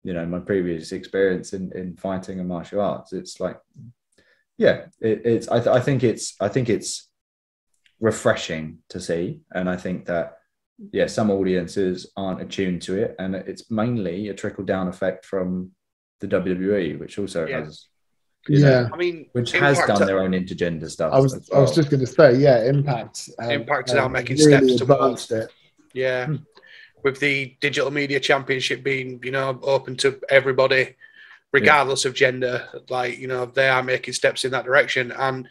[0.02, 3.12] you know, my previous experience in, in fighting and martial arts.
[3.12, 3.58] It's like,
[4.58, 7.08] yeah, it, it's, I, th- I think it's, I think it's
[8.00, 9.40] refreshing to see.
[9.52, 10.38] And I think that,
[10.92, 13.16] yeah, some audiences aren't attuned to it.
[13.18, 15.72] And it's mainly a trickle down effect from
[16.20, 17.60] the WWE, which also Yeah.
[17.64, 17.86] has,
[18.48, 18.88] you know, Yeah.
[18.92, 21.12] I mean, which has done their own intergender stuff.
[21.12, 23.30] I was as I was just going to say, yeah, Impact.
[23.40, 25.50] have- Impact is um, now have making really steps towards- advanced it.
[25.94, 26.26] Yeah.
[26.26, 26.36] Hmm.
[27.04, 30.96] With the digital media championship being, you know, open to everybody,
[31.52, 35.12] regardless of gender, like, you know, they are making steps in that direction.
[35.12, 35.48] And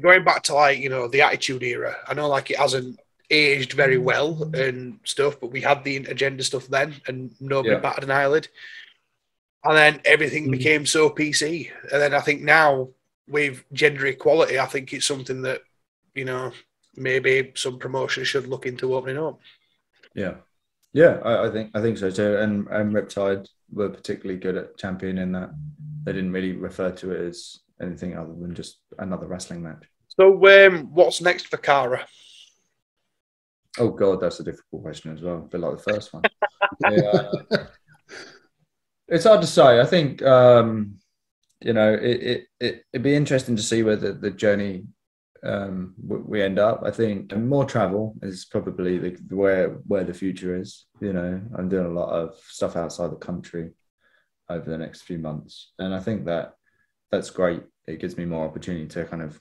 [0.00, 2.98] going back to like, you know, the attitude era, I know like it hasn't
[3.30, 7.80] aged very well and stuff, but we had the agenda stuff then and nobody Yeah.
[7.80, 8.48] batted an eyelid.
[9.64, 10.52] And then everything Mhm.
[10.52, 11.70] became so PC.
[11.92, 12.90] And then I think now
[13.28, 15.62] with gender equality, I think it's something that,
[16.14, 16.52] you know,
[16.96, 19.40] maybe some promotions should look into opening up.
[20.14, 20.34] Yeah,
[20.92, 22.36] yeah, I, I think I think so too.
[22.36, 25.50] And and Riptide were particularly good at championing that.
[26.04, 29.84] They didn't really refer to it as anything other than just another wrestling match.
[30.08, 32.06] So, um, what's next for Cara?
[33.78, 35.36] Oh god, that's a difficult question as well.
[35.36, 36.22] A bit like the first one.
[36.90, 37.30] yeah.
[39.08, 39.80] It's hard to say.
[39.80, 40.96] I think um,
[41.60, 44.86] you know it, it, it it'd be interesting to see where the, the journey
[45.42, 46.82] um, we end up.
[46.84, 50.86] I think more travel is probably the, where where the future is.
[51.00, 53.70] You know, I'm doing a lot of stuff outside the country
[54.48, 56.54] over the next few months, and I think that
[57.10, 57.62] that's great.
[57.86, 59.40] It gives me more opportunity to kind of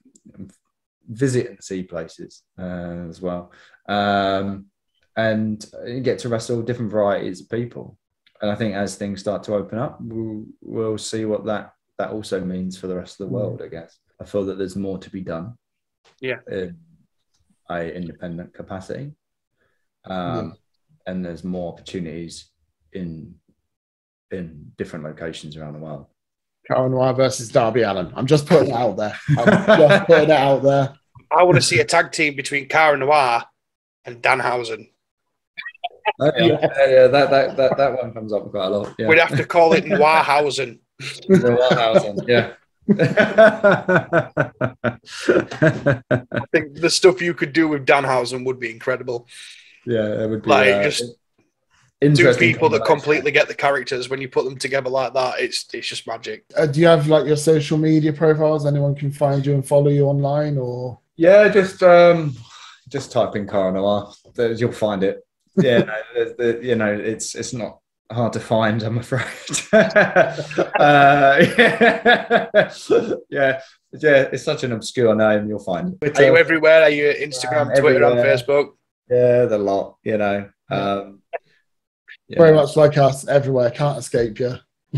[1.08, 3.52] visit and see places uh, as well,
[3.88, 4.68] um,
[5.18, 5.66] and
[6.04, 7.98] get to wrestle different varieties of people.
[8.42, 12.12] And I think as things start to open up, we'll, we'll see what that that
[12.12, 13.62] also means for the rest of the world.
[13.62, 15.56] I guess I feel that there's more to be done.
[16.22, 16.40] Yeah.
[16.50, 16.78] in
[17.70, 19.12] a independent capacity,
[20.06, 20.56] um,
[21.06, 22.50] and there's more opportunities
[22.94, 23.36] in
[24.32, 26.06] in different locations around the world.
[26.68, 28.12] Cara Noir versus Darby Allin.
[28.16, 29.18] I'm just putting it out there.
[29.30, 30.96] I'm just putting it out there.
[31.32, 33.44] I want to see a tag team between Cara Noir
[34.06, 34.90] and Danhausen.
[36.20, 36.44] Oh, yeah.
[36.44, 38.96] yeah, yeah, that, that that that one comes up quite a lot.
[38.98, 39.08] Yeah.
[39.08, 40.80] We'd have to call it Noirhausen.
[41.00, 42.54] The Warhausen, yeah.
[42.98, 44.42] I
[46.52, 49.28] think the stuff you could do with Danhausen would be incredible.
[49.86, 51.04] yeah, it would be Like uh, just
[52.02, 55.40] two people that completely get the characters when you put them together like that.
[55.40, 56.46] It's it's just magic.
[56.56, 58.66] Uh, do you have like your social media profiles?
[58.66, 62.36] Anyone can find you and follow you online, or Yeah, just um,
[62.88, 64.12] just type in Cara Noir.
[64.38, 65.26] You'll find it.
[65.56, 67.80] Yeah, no, there's the, you know, it's it's not
[68.12, 68.82] hard to find.
[68.84, 69.24] I'm afraid.
[69.74, 71.38] uh,
[73.30, 73.62] yeah,
[73.94, 75.48] yeah, it's such an obscure name.
[75.48, 76.20] You'll find it.
[76.20, 76.84] Are you everywhere?
[76.84, 78.20] Are you Instagram, Um, Twitter, and.
[78.20, 78.72] Facebook?
[79.10, 79.98] Yeah, the lot.
[80.04, 80.50] You know.
[80.70, 81.22] Um,
[82.28, 82.38] yeah.
[82.38, 84.56] very much like us, everywhere, can't escape you.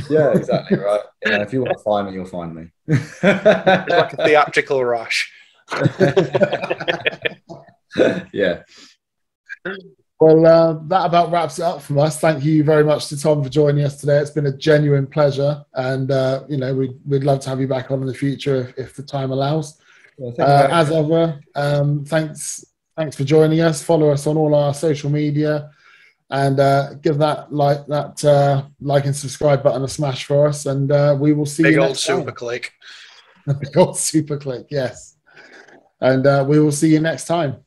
[0.10, 1.02] Yeah, exactly right.
[1.26, 2.72] Yeah, if you want to find me, you'll find me.
[2.88, 5.32] It's like a theatrical rush.
[8.34, 8.64] yeah.
[10.22, 12.20] Well, uh, that about wraps it up from us.
[12.20, 14.20] Thank you very much to Tom for joining us today.
[14.20, 17.68] It's been a genuine pleasure, and uh, you know we'd, we'd love to have you
[17.68, 19.82] back on in the future if, if the time allows.
[20.20, 22.64] Well, Uh, as ever, um, thanks
[22.96, 23.82] thanks for joining us.
[23.82, 25.72] Follow us on all our social media,
[26.30, 30.68] and uh, give that like that uh, like and subscribe button a smash for us.
[30.68, 32.20] And uh, we will see Big you old next time.
[32.20, 32.72] super click.
[33.48, 35.18] Big old super click, yes.
[36.00, 37.66] And uh, we will see you next time.